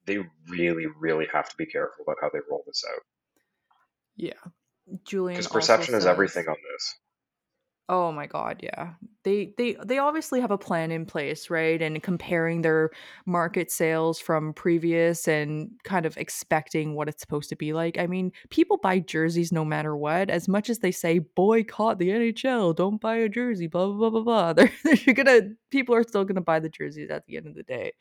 [0.06, 0.18] they
[0.48, 3.02] really, really have to be careful about how they roll this out
[4.16, 4.34] Yeah.
[5.04, 6.94] Julian because perception is everything on this.
[7.88, 8.94] Oh my god, yeah.
[9.22, 11.80] They they they obviously have a plan in place, right?
[11.80, 12.90] And comparing their
[13.26, 17.96] market sales from previous and kind of expecting what it's supposed to be like.
[17.98, 20.30] I mean, people buy jerseys no matter what.
[20.30, 24.10] As much as they say boycott the NHL, don't buy a jersey, blah blah blah
[24.10, 24.52] blah blah.
[24.54, 24.72] They're,
[25.04, 27.92] they're gonna people are still gonna buy the jerseys at the end of the day.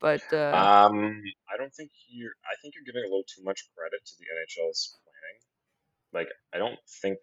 [0.00, 1.22] But uh Um,
[1.52, 2.32] I don't think you're.
[2.44, 5.40] I think you're giving a little too much credit to the NHL's planning.
[6.12, 7.18] Like, I don't think.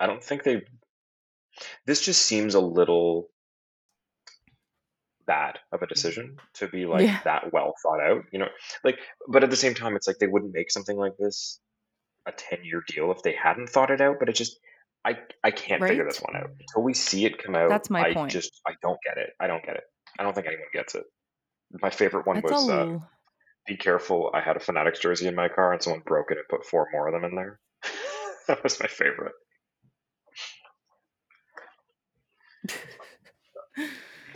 [0.00, 0.62] I don't think they.
[1.86, 3.30] This just seems a little
[5.26, 8.24] bad of a decision to be like yeah, that well thought out.
[8.32, 8.48] You know,
[8.84, 8.98] like,
[9.28, 11.60] but at the same time, it's like they wouldn't make something like this
[12.26, 14.16] a ten year deal if they hadn't thought it out.
[14.18, 14.58] But it just.
[15.04, 17.68] I, I can't figure this one out until we see it come out.
[17.68, 18.32] That's my I point.
[18.32, 19.30] just I don't get it.
[19.38, 19.84] I don't get it.
[20.18, 21.04] I don't think anyone gets it.
[21.80, 22.98] My favorite one That's was uh,
[23.66, 24.30] be careful.
[24.32, 26.88] I had a Fanatics jersey in my car and someone broke it and put four
[26.92, 27.60] more of them in there.
[28.48, 29.32] that was my favorite.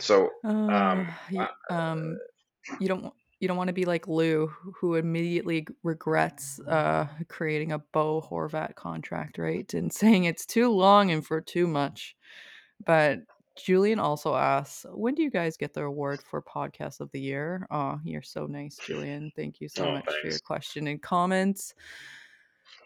[0.01, 2.19] So, Uh, um, uh, um,
[2.79, 7.79] you don't you don't want to be like Lou, who immediately regrets uh creating a
[7.79, 12.15] Bo Horvat contract, right, and saying it's too long and for too much.
[12.85, 13.19] But
[13.57, 17.67] Julian also asks, when do you guys get the award for podcast of the year?
[17.69, 19.31] Oh, you're so nice, Julian.
[19.35, 21.73] Thank you so oh, much for your question and comments.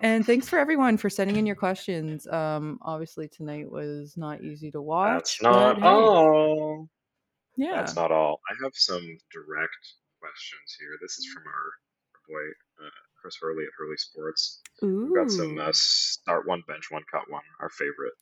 [0.01, 2.27] And thanks for everyone for sending in your questions.
[2.27, 6.89] Um, obviously tonight was not easy to That's watch, but not hey, all.
[7.57, 7.75] Yeah.
[7.75, 8.39] That's not all.
[8.49, 9.01] I have some
[9.31, 9.83] direct
[10.19, 10.89] questions here.
[11.01, 12.89] This is from our, our boy uh,
[13.21, 14.61] Chris Hurley at Hurley Sports.
[14.81, 17.43] We've got some uh, start one, bench one, cut one.
[17.59, 18.13] Our favorite.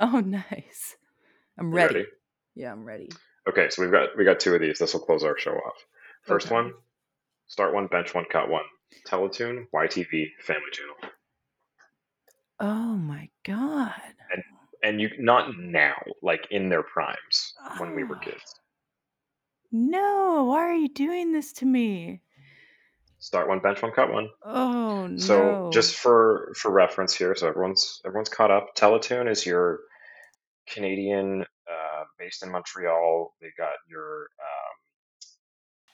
[0.00, 0.96] Oh, nice.
[1.58, 1.94] I'm ready.
[1.94, 2.06] ready?
[2.54, 3.10] Yeah, I'm ready.
[3.48, 4.78] Okay, so we've got we got two of these.
[4.78, 5.84] This will close our show off.
[6.24, 6.54] First Okay.
[6.54, 6.72] one,
[7.48, 8.62] start one, bench one, cut one.
[9.08, 11.12] Teletoon, YTV, Family Channel.
[12.60, 13.92] Oh my god.
[14.32, 14.42] and
[14.84, 18.20] and you not now like in their primes when we were Ah.
[18.20, 18.54] kids
[19.72, 22.20] No, why are you doing this to me?
[23.22, 25.66] start one bench one cut one Oh so no.
[25.66, 29.78] So just for for reference here so everyone's everyone's caught up teletoon is your
[30.68, 34.74] canadian uh, based in montreal they got your um,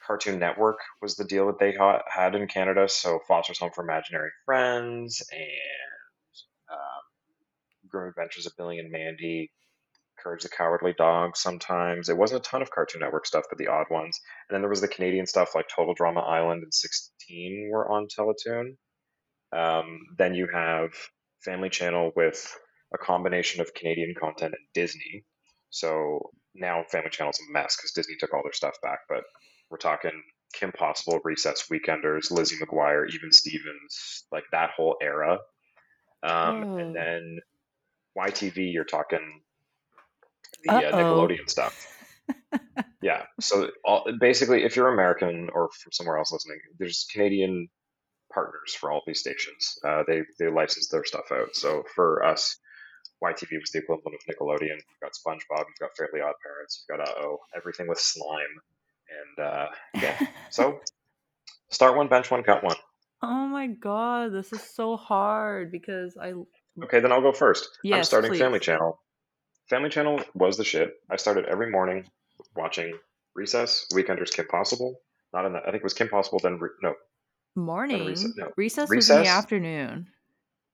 [0.07, 3.85] cartoon network was the deal that they ha- had in canada so foster's home for
[3.85, 9.51] imaginary friends and um, grooming adventures of billy and mandy
[10.23, 12.09] Courage the Cowardly Dog sometimes.
[12.09, 14.19] It wasn't a ton of Cartoon Network stuff, but the odd ones.
[14.49, 18.07] And then there was the Canadian stuff like Total Drama Island and 16 were on
[18.09, 18.77] Teletoon.
[19.53, 20.91] Um, then you have
[21.45, 22.53] Family Channel with
[22.93, 25.25] a combination of Canadian content and Disney.
[25.71, 29.01] So now Family Channel's a mess because Disney took all their stuff back.
[29.09, 29.25] But
[29.71, 30.23] we're talking
[30.55, 35.39] Kim Possible, Recess Weekenders, Lizzie McGuire, Even Stevens, like that whole era.
[36.23, 36.77] Um, Oh.
[36.79, 37.39] and then
[38.17, 39.43] YTV, you're talking
[40.65, 41.75] the uh, Nickelodeon stuff.
[43.03, 43.23] Yeah.
[43.41, 47.69] So all, basically, if you're American or from somewhere else listening, there's Canadian
[48.33, 49.79] partners for all these stations.
[49.87, 51.55] Uh, they they license their stuff out.
[51.55, 52.57] So for us,
[53.23, 54.77] YTV was the equivalent of Nickelodeon.
[54.77, 58.55] You've got SpongeBob, you've got Fairly Odd Parents, you've got Uh Oh, everything with slime,
[59.39, 60.19] and uh, yeah.
[60.51, 60.81] So
[61.71, 62.77] start one, bench one, cut one.
[63.23, 66.33] oh my god, this is so hard because I
[66.85, 67.69] Okay, then I'll go first.
[67.85, 68.61] I'm Yes, starting Family.
[68.61, 69.01] Channel.
[69.69, 70.95] Family Channel was the shit.
[71.11, 72.07] I started every morning
[72.57, 72.99] watching
[73.35, 75.01] Recess, Weekenders, Kim Possible.
[75.33, 75.63] Not in that.
[75.63, 76.39] I think it was Kim Possible.
[76.43, 76.95] Then re- no,
[77.55, 78.07] morning.
[78.07, 78.51] recess- no.
[78.57, 80.09] Recess was in the afternoon.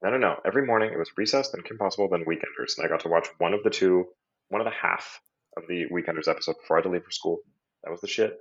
[0.02, 0.40] no, no, no.
[0.44, 3.26] Every morning it was Recess, then Kim Possible, then Weekenders, and I got to watch
[3.38, 4.06] one of the two,
[4.48, 5.20] one of the half
[5.56, 7.38] of the Weekenders episode before I had to leave for school.
[7.82, 8.38] That was the shit.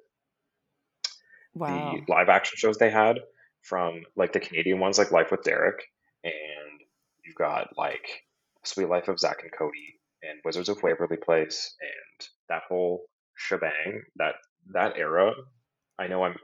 [1.56, 1.96] Wow.
[1.96, 3.20] the live action shows they had
[3.62, 5.84] from like the Canadian ones, like Life with Derek,
[6.24, 6.34] and
[7.24, 8.24] you've got like
[8.64, 10.00] Sweet Life of Zach and Cody
[10.30, 13.06] and Wizards of Waverly Place and that whole
[13.36, 14.02] shebang.
[14.18, 14.36] That
[14.74, 15.34] that era.
[16.00, 16.36] I know I'm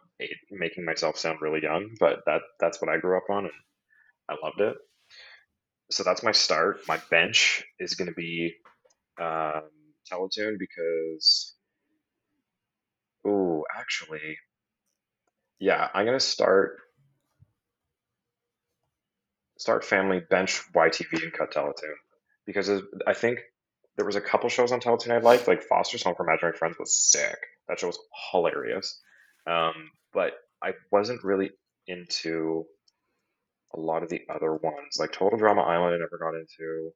[0.52, 3.54] making myself sound really young, but that that's what I grew up on, and
[4.30, 4.76] I loved it.
[5.92, 6.82] So that's my start.
[6.88, 8.54] My bench is going to be
[9.20, 9.64] um,
[10.12, 11.56] Teletoon because,
[13.28, 14.38] ooh, actually,
[15.60, 16.78] yeah, I'm gonna start
[19.58, 21.96] start family bench YTV and cut Teletoon
[22.46, 22.70] because
[23.06, 23.40] I think
[24.00, 26.78] there was a couple shows on Teletoon I liked, like Foster's Home for Imaginary Friends
[26.80, 27.36] was sick.
[27.68, 28.00] That show was
[28.32, 28.98] hilarious.
[29.46, 29.74] Um,
[30.14, 30.32] but
[30.64, 31.50] I wasn't really
[31.86, 32.64] into
[33.76, 35.96] a lot of the other ones, like Total Drama Island.
[35.96, 36.92] I never got into.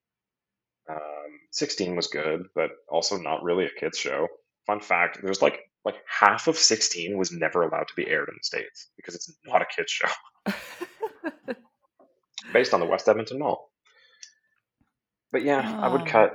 [0.90, 4.30] Um, 16 was good, but also not really a kids show.
[4.66, 8.36] Fun fact: there's like like half of 16 was never allowed to be aired in
[8.38, 10.08] the states because it's not a kids show.
[12.54, 13.70] Based on the West Edmonton Mall.
[15.34, 16.34] But yeah, I would Oh, cut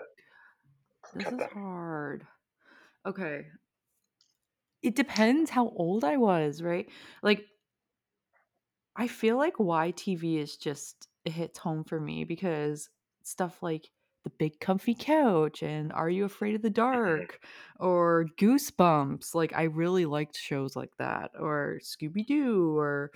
[1.14, 1.48] this is them.
[1.52, 2.26] hard.
[3.04, 3.48] Okay.
[4.82, 6.88] It depends how old I was, right?
[7.22, 7.46] Like,
[8.96, 12.90] I feel like YTV is just it hits home for me because
[13.22, 13.90] stuff like
[14.24, 17.28] The Big Comfy Couch and Are You Afraid of the Mhm.
[17.30, 17.44] Dark
[17.78, 23.12] or Goosebumps, like I really liked shows like that or Scooby Doo or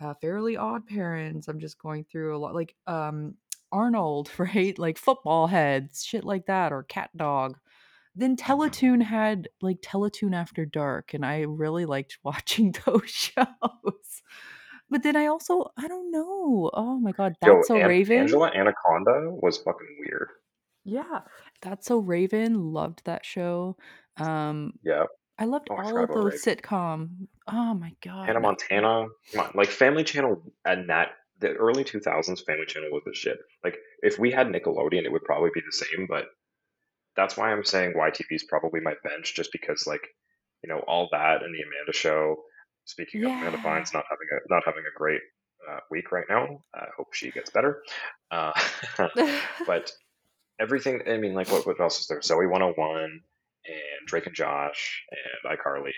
[0.00, 1.48] uh, Fairly Odd Parents.
[1.48, 3.36] I'm just going through a lot like um
[3.72, 4.78] Arnold, right?
[4.78, 7.58] Like football heads, shit like that or Cat Dog.
[8.16, 14.22] Then Teletoon had like Teletoon After Dark, and I really liked watching those shows.
[14.90, 16.70] But then I also I don't know.
[16.74, 18.18] Oh my god, Yo, That's So An- Raven?
[18.18, 20.28] Angela Anaconda was fucking weird.
[20.84, 21.20] Yeah.
[21.62, 23.76] That's So Raven, loved that show.
[24.16, 25.04] Um, Yeah.
[25.38, 26.62] I loved Oh, all of those Raven.
[26.62, 27.08] sitcom.
[27.46, 28.26] Oh my god.
[28.26, 29.06] Hannah Montana.
[29.32, 33.38] Come on, like Family Channel and that the early 2000s Family Channel was the shit.
[33.64, 36.06] Like if we had Nickelodeon, it would probably be the same.
[36.08, 36.26] But
[37.16, 40.06] that's why I'm saying YTV is probably my bench, just because like
[40.62, 42.36] you know all that and the Amanda Show.
[42.84, 45.20] Speaking of Amanda Bynes not having a not having a great
[45.68, 46.62] uh, week right now.
[46.74, 47.82] I hope she gets better.
[48.30, 48.52] Uh,
[49.66, 49.90] but
[50.60, 51.02] everything.
[51.06, 52.20] I mean, like what what else is there?
[52.20, 55.92] Zoey 101 and Drake and Josh and iCarly.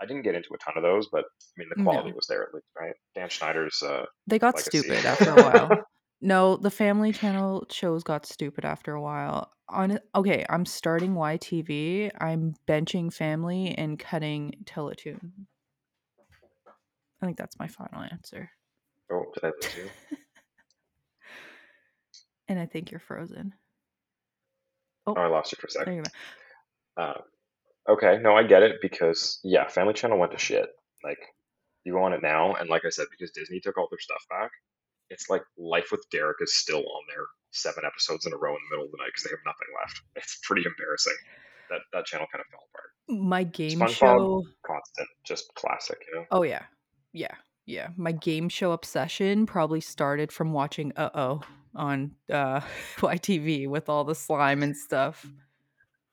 [0.00, 2.16] I didn't get into a ton of those, but I mean the quality no.
[2.16, 2.94] was there at least, right?
[3.14, 4.78] Dan Schneider's uh, They got legacy.
[4.78, 5.84] stupid after a while.
[6.20, 9.52] No, the Family Channel shows got stupid after a while.
[9.68, 12.10] On okay, I'm starting YTV.
[12.20, 15.30] I'm benching Family and cutting Teletoon.
[17.20, 18.50] I think that's my final answer.
[19.12, 19.90] oh, did I lose you?
[22.48, 23.52] And I think you're frozen.
[25.06, 26.08] Oh, I lost you for a second.
[26.96, 27.12] Uh,
[27.88, 30.68] okay, no, I get it because yeah, Family Channel went to shit.
[31.04, 31.18] Like
[31.84, 34.24] you go on it now, and like I said, because Disney took all their stuff
[34.28, 34.50] back,
[35.10, 38.58] it's like Life with Derek is still on there seven episodes in a row in
[38.68, 40.02] the middle of the night because they have nothing left.
[40.16, 41.16] It's pretty embarrassing.
[41.70, 42.90] That that channel kind of fell apart.
[43.28, 44.42] My game SpongeBob, show.
[44.66, 46.26] constant, just classic, you know.
[46.30, 46.62] Oh yeah.
[47.12, 47.34] Yeah.
[47.66, 47.88] Yeah.
[47.96, 51.40] My game show obsession probably started from watching Uh Oh
[51.74, 52.60] on uh
[52.96, 55.26] YTV with all the slime and stuff.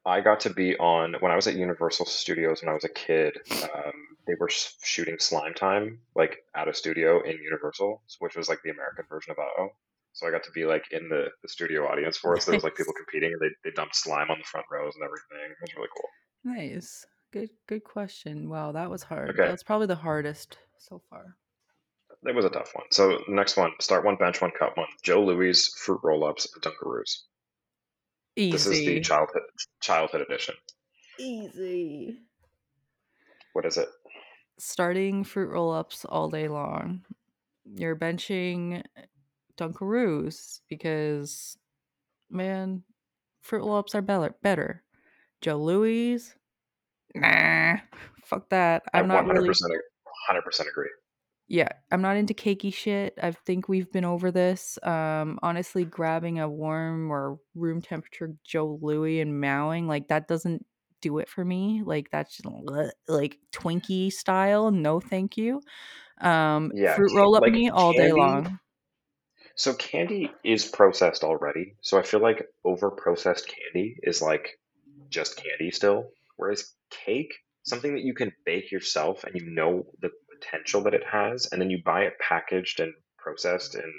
[0.05, 2.89] I got to be on when I was at Universal Studios when I was a
[2.89, 3.37] kid.
[3.63, 3.93] Um,
[4.27, 8.69] they were shooting Slime Time like at a studio in Universal, which was like the
[8.71, 9.69] American version of Uh-Oh.
[10.13, 12.39] So I got to be like in the, the studio audience for.
[12.39, 14.93] So there was like people competing, and they, they dumped slime on the front rows
[14.95, 15.51] and everything.
[15.51, 16.09] It was really cool.
[16.53, 17.05] Nice.
[17.33, 18.47] Good good question.
[18.47, 19.31] Wow, that was hard.
[19.31, 21.35] Okay, That's probably the hardest so far.
[22.23, 22.85] it was a tough one.
[22.91, 24.87] So next one, start one, bench one, cut one.
[25.03, 27.23] Joe Louis, fruit roll-ups, and Dunkaroos.
[28.35, 29.43] This is the childhood
[29.81, 30.55] childhood edition.
[31.19, 32.19] Easy.
[33.53, 33.87] What is it?
[34.57, 37.01] Starting fruit roll-ups all day long.
[37.65, 38.83] You're benching
[39.57, 41.57] Dunkaroos because
[42.29, 42.83] man,
[43.41, 44.83] fruit roll-ups are better better.
[45.41, 46.33] Joe Louis,
[47.13, 47.77] nah.
[48.25, 48.83] Fuck that.
[48.93, 49.49] I I'm not 100% really
[50.31, 50.89] 100% agree.
[51.47, 53.17] Yeah, I'm not into cakey shit.
[53.21, 54.79] I think we've been over this.
[54.83, 60.65] Um, honestly, grabbing a warm or room temperature Joe Louis and mowing like that doesn't
[61.01, 61.83] do it for me.
[61.85, 64.71] Like that's just bleh, like Twinkie style.
[64.71, 65.61] No, thank you.
[66.19, 68.59] Um, Yeah, fruit roll up like me all day long.
[69.55, 71.75] So candy is processed already.
[71.81, 74.59] So I feel like over processed candy is like
[75.09, 76.11] just candy still.
[76.37, 77.33] Whereas cake,
[77.63, 80.09] something that you can bake yourself and you know the
[80.45, 83.91] potential that it has, and then you buy it packaged and processed in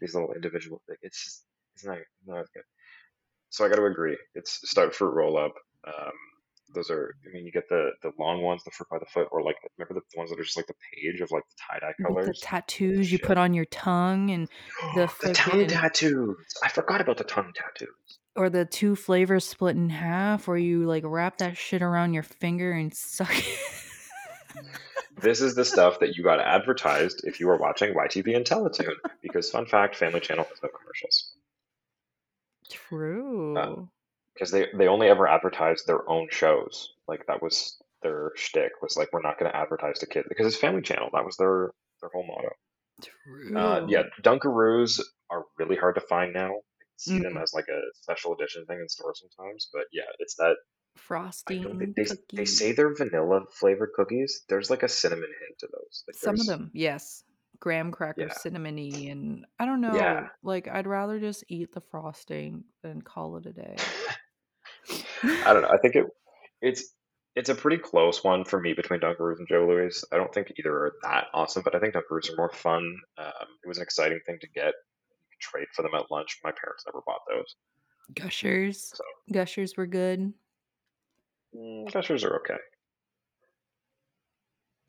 [0.00, 0.98] these little individual things.
[1.02, 2.62] It's just, it's not, not good.
[3.50, 4.16] So I got to agree.
[4.34, 5.54] It's start fruit roll up.
[5.86, 6.12] Um,
[6.72, 9.26] those are, I mean, you get the the long ones, the fruit by the foot,
[9.32, 11.78] or like remember the ones that are just like the page of like the tie
[11.80, 12.28] dye the colors.
[12.28, 14.48] Are tattoos you put on your tongue and
[14.94, 16.36] the the tongue tattoos.
[16.62, 18.18] I forgot about the tongue tattoos.
[18.36, 22.22] or the two flavors split in half or you like wrap that shit around your
[22.22, 23.58] finger and suck it.
[25.20, 28.94] This is the stuff that you got advertised if you were watching YTV and Teletoon.
[29.22, 31.32] Because fun fact, Family Channel has no commercials.
[32.70, 33.88] True.
[34.34, 36.92] Because they, they only ever advertised their own shows.
[37.08, 38.72] Like that was their shtick.
[38.82, 41.10] Was like we're not going to advertise to kids because it's Family Channel.
[41.12, 42.50] That was their their whole motto.
[43.02, 43.58] True.
[43.58, 45.00] Uh, yeah, Dunkaroos
[45.30, 46.50] are really hard to find now.
[46.96, 47.42] see them Mm.
[47.42, 49.68] as like a special edition thing in stores sometimes.
[49.72, 50.56] But yeah, it's that
[50.96, 52.58] I Frosting don't think they they cookies.
[52.58, 54.42] say they're vanilla flavored cookies.
[54.48, 56.04] There's like a cinnamon hint to those.
[56.06, 57.24] Like Some of there's them, yes.
[57.58, 59.90] Graham cracker, yeah cinnamony, and I don't yeah.
[59.90, 60.26] know.
[60.42, 63.76] Like I'd rather just eat the frosting than call it a day.
[65.44, 65.68] I don't know.
[65.68, 66.06] I think it
[66.62, 66.94] it's
[67.36, 70.02] it's a pretty close one for me between Dunkaroos and Joe Louis.
[70.12, 72.96] I don't think either are that awesome, but I think Dunkaroos are more fun.
[73.18, 74.64] Um, it was an exciting thing to get.
[74.64, 76.38] You could trade for them at lunch.
[76.42, 77.56] My parents never bought those,
[78.14, 78.92] Gushers.
[78.94, 80.32] so Gushers were good.
[81.56, 82.58] Mm, Gushers are okay.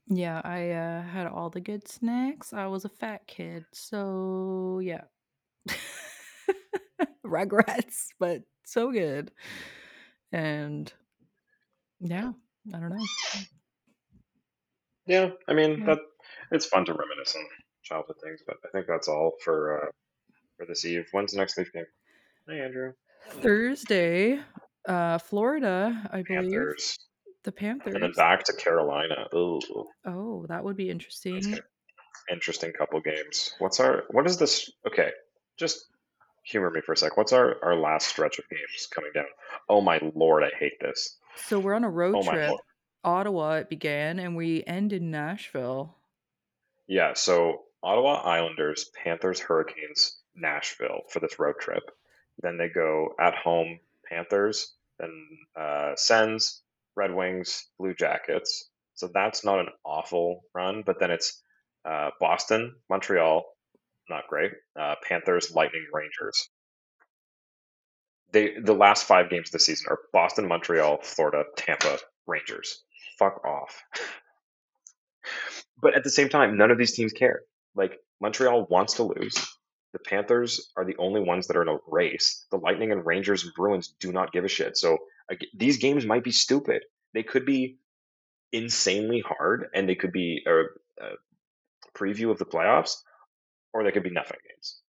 [0.08, 2.54] Yeah, I uh, had all the good snacks.
[2.54, 5.04] I was a fat kid, so yeah.
[7.24, 9.32] Regrets, but so good.
[10.32, 10.92] And
[12.02, 12.32] yeah,
[12.74, 13.08] I don't know.
[15.08, 15.86] Yeah, I mean Yeah.
[15.86, 16.00] that
[16.52, 17.44] it's fun to reminisce on
[17.84, 19.92] childhood things, but I think that's all for uh,
[20.58, 21.08] for this eve.
[21.12, 21.86] When's the next Leaf game?
[22.48, 22.94] Hey Andrew,
[23.42, 24.40] Thursday,
[24.88, 26.52] uh, Florida, I believe.
[26.52, 27.00] Panthers,
[27.44, 27.94] The Panthers.
[27.96, 29.28] and then back to Carolina.
[29.34, 29.60] Ooh,
[30.06, 31.42] Oh, that would be interesting.
[32.32, 33.54] interesting couple games.
[33.60, 34.72] What's our what is this?
[34.88, 35.12] Okay,
[35.58, 35.86] just
[36.44, 37.18] humor me for a sec.
[37.18, 39.26] What's our our last stretch of games coming down?
[39.70, 41.18] Oh my lord, I hate this.
[41.36, 42.50] So we're on a road Oh trip.
[42.50, 42.62] lord.
[43.04, 45.96] Ottawa it began and we end in Nashville.
[46.88, 51.84] Yeah, so Ottawa Islanders, Panthers, Hurricanes, Nashville for this road trip.
[52.42, 53.80] Then they go at home,
[54.12, 55.12] Panthers, then
[55.60, 56.64] uh, Sens,
[56.96, 58.70] Red Wings, Blue Jackets.
[58.96, 61.42] So that's not an awful run, but then it's
[61.86, 63.44] uh, Boston, Montreal,
[64.10, 64.52] not great.
[64.80, 66.50] Uh, Panthers, Lightning, Rangers.
[68.34, 71.98] They the last five games of the season are Boston, Montreal, Florida, Tampa,
[72.28, 72.84] Rangers.
[73.18, 73.84] Fuck off.
[75.82, 77.42] But at the same time, none of these teams care.
[77.76, 79.36] Like Montreal wants to lose.
[79.94, 82.46] The Panthers are the only ones that are in a race.
[82.52, 84.78] The Lightning and Rangers and Bruins do not give a shit.
[84.78, 84.98] So
[85.54, 86.84] these games might be stupid.
[87.14, 87.78] They could be
[88.52, 90.62] insanely hard, and they could be a,
[91.04, 91.10] a
[91.96, 92.98] preview of the playoffs,
[93.74, 94.82] or they could be nothing games.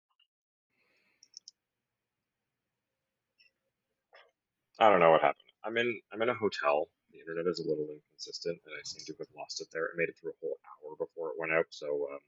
[4.78, 5.38] I don't know what happened.
[5.64, 6.88] I'm in I'm in a hotel.
[7.12, 9.84] The internet is a little inconsistent, and I seem to have lost it there.
[9.84, 11.66] I made it through a whole hour before it went out.
[11.70, 12.18] So um,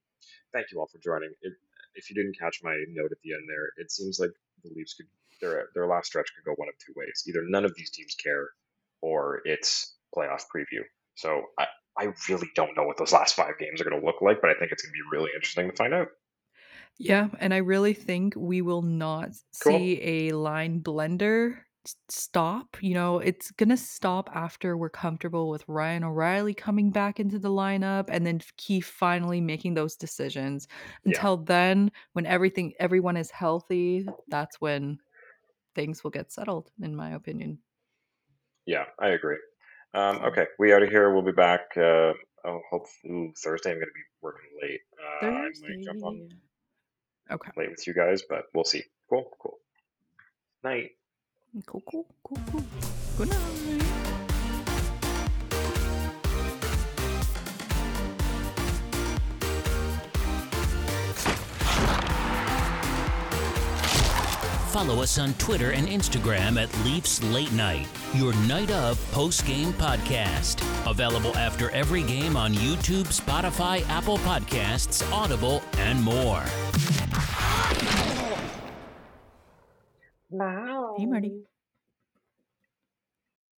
[0.52, 1.32] thank you all for joining.
[1.42, 1.54] It,
[1.95, 4.30] if you didn't catch my note at the end there, it seems like
[4.62, 5.07] the Leafs could
[5.40, 7.24] their their last stretch could go one of two ways.
[7.28, 8.49] Either none of these teams care,
[9.01, 10.82] or it's playoff preview.
[11.16, 11.66] So I
[11.99, 14.51] I really don't know what those last five games are going to look like, but
[14.51, 16.09] I think it's going to be really interesting to find out.
[16.99, 19.30] Yeah, and I really think we will not
[19.62, 19.72] Cool.
[19.72, 21.59] see a line blender
[22.09, 22.76] stop.
[22.80, 27.39] You know, it's going to stop after we're comfortable with Ryan O'Reilly coming back into
[27.39, 30.68] the lineup and then Keefe finally making those decisions.
[31.05, 31.12] Yeah.
[31.12, 34.99] Until then, when everything everyone is healthy, that's when
[35.74, 37.59] things will get settled in my opinion.
[38.66, 39.39] Yeah, I agree.
[39.93, 41.12] Um, okay, we out of here.
[41.12, 41.61] We'll be back.
[41.76, 42.12] Uh,
[42.45, 43.70] oh, hope ooh, Thursday.
[43.70, 44.80] I'm going to be working late.
[45.22, 46.37] Uh, I might jump on Thursday.
[47.32, 47.51] Okay.
[47.57, 48.82] late with you guys, but we'll see.
[49.09, 49.59] Cool, cool.
[50.62, 50.91] Night.
[53.16, 53.38] Good night.
[64.72, 69.72] Follow us on Twitter and Instagram at Leafs Late Night, your night of post game
[69.74, 70.61] podcast.
[70.90, 76.42] Available after every game on YouTube, Spotify, Apple Podcasts, Audible, and more.
[80.97, 81.35] Hey, Marty.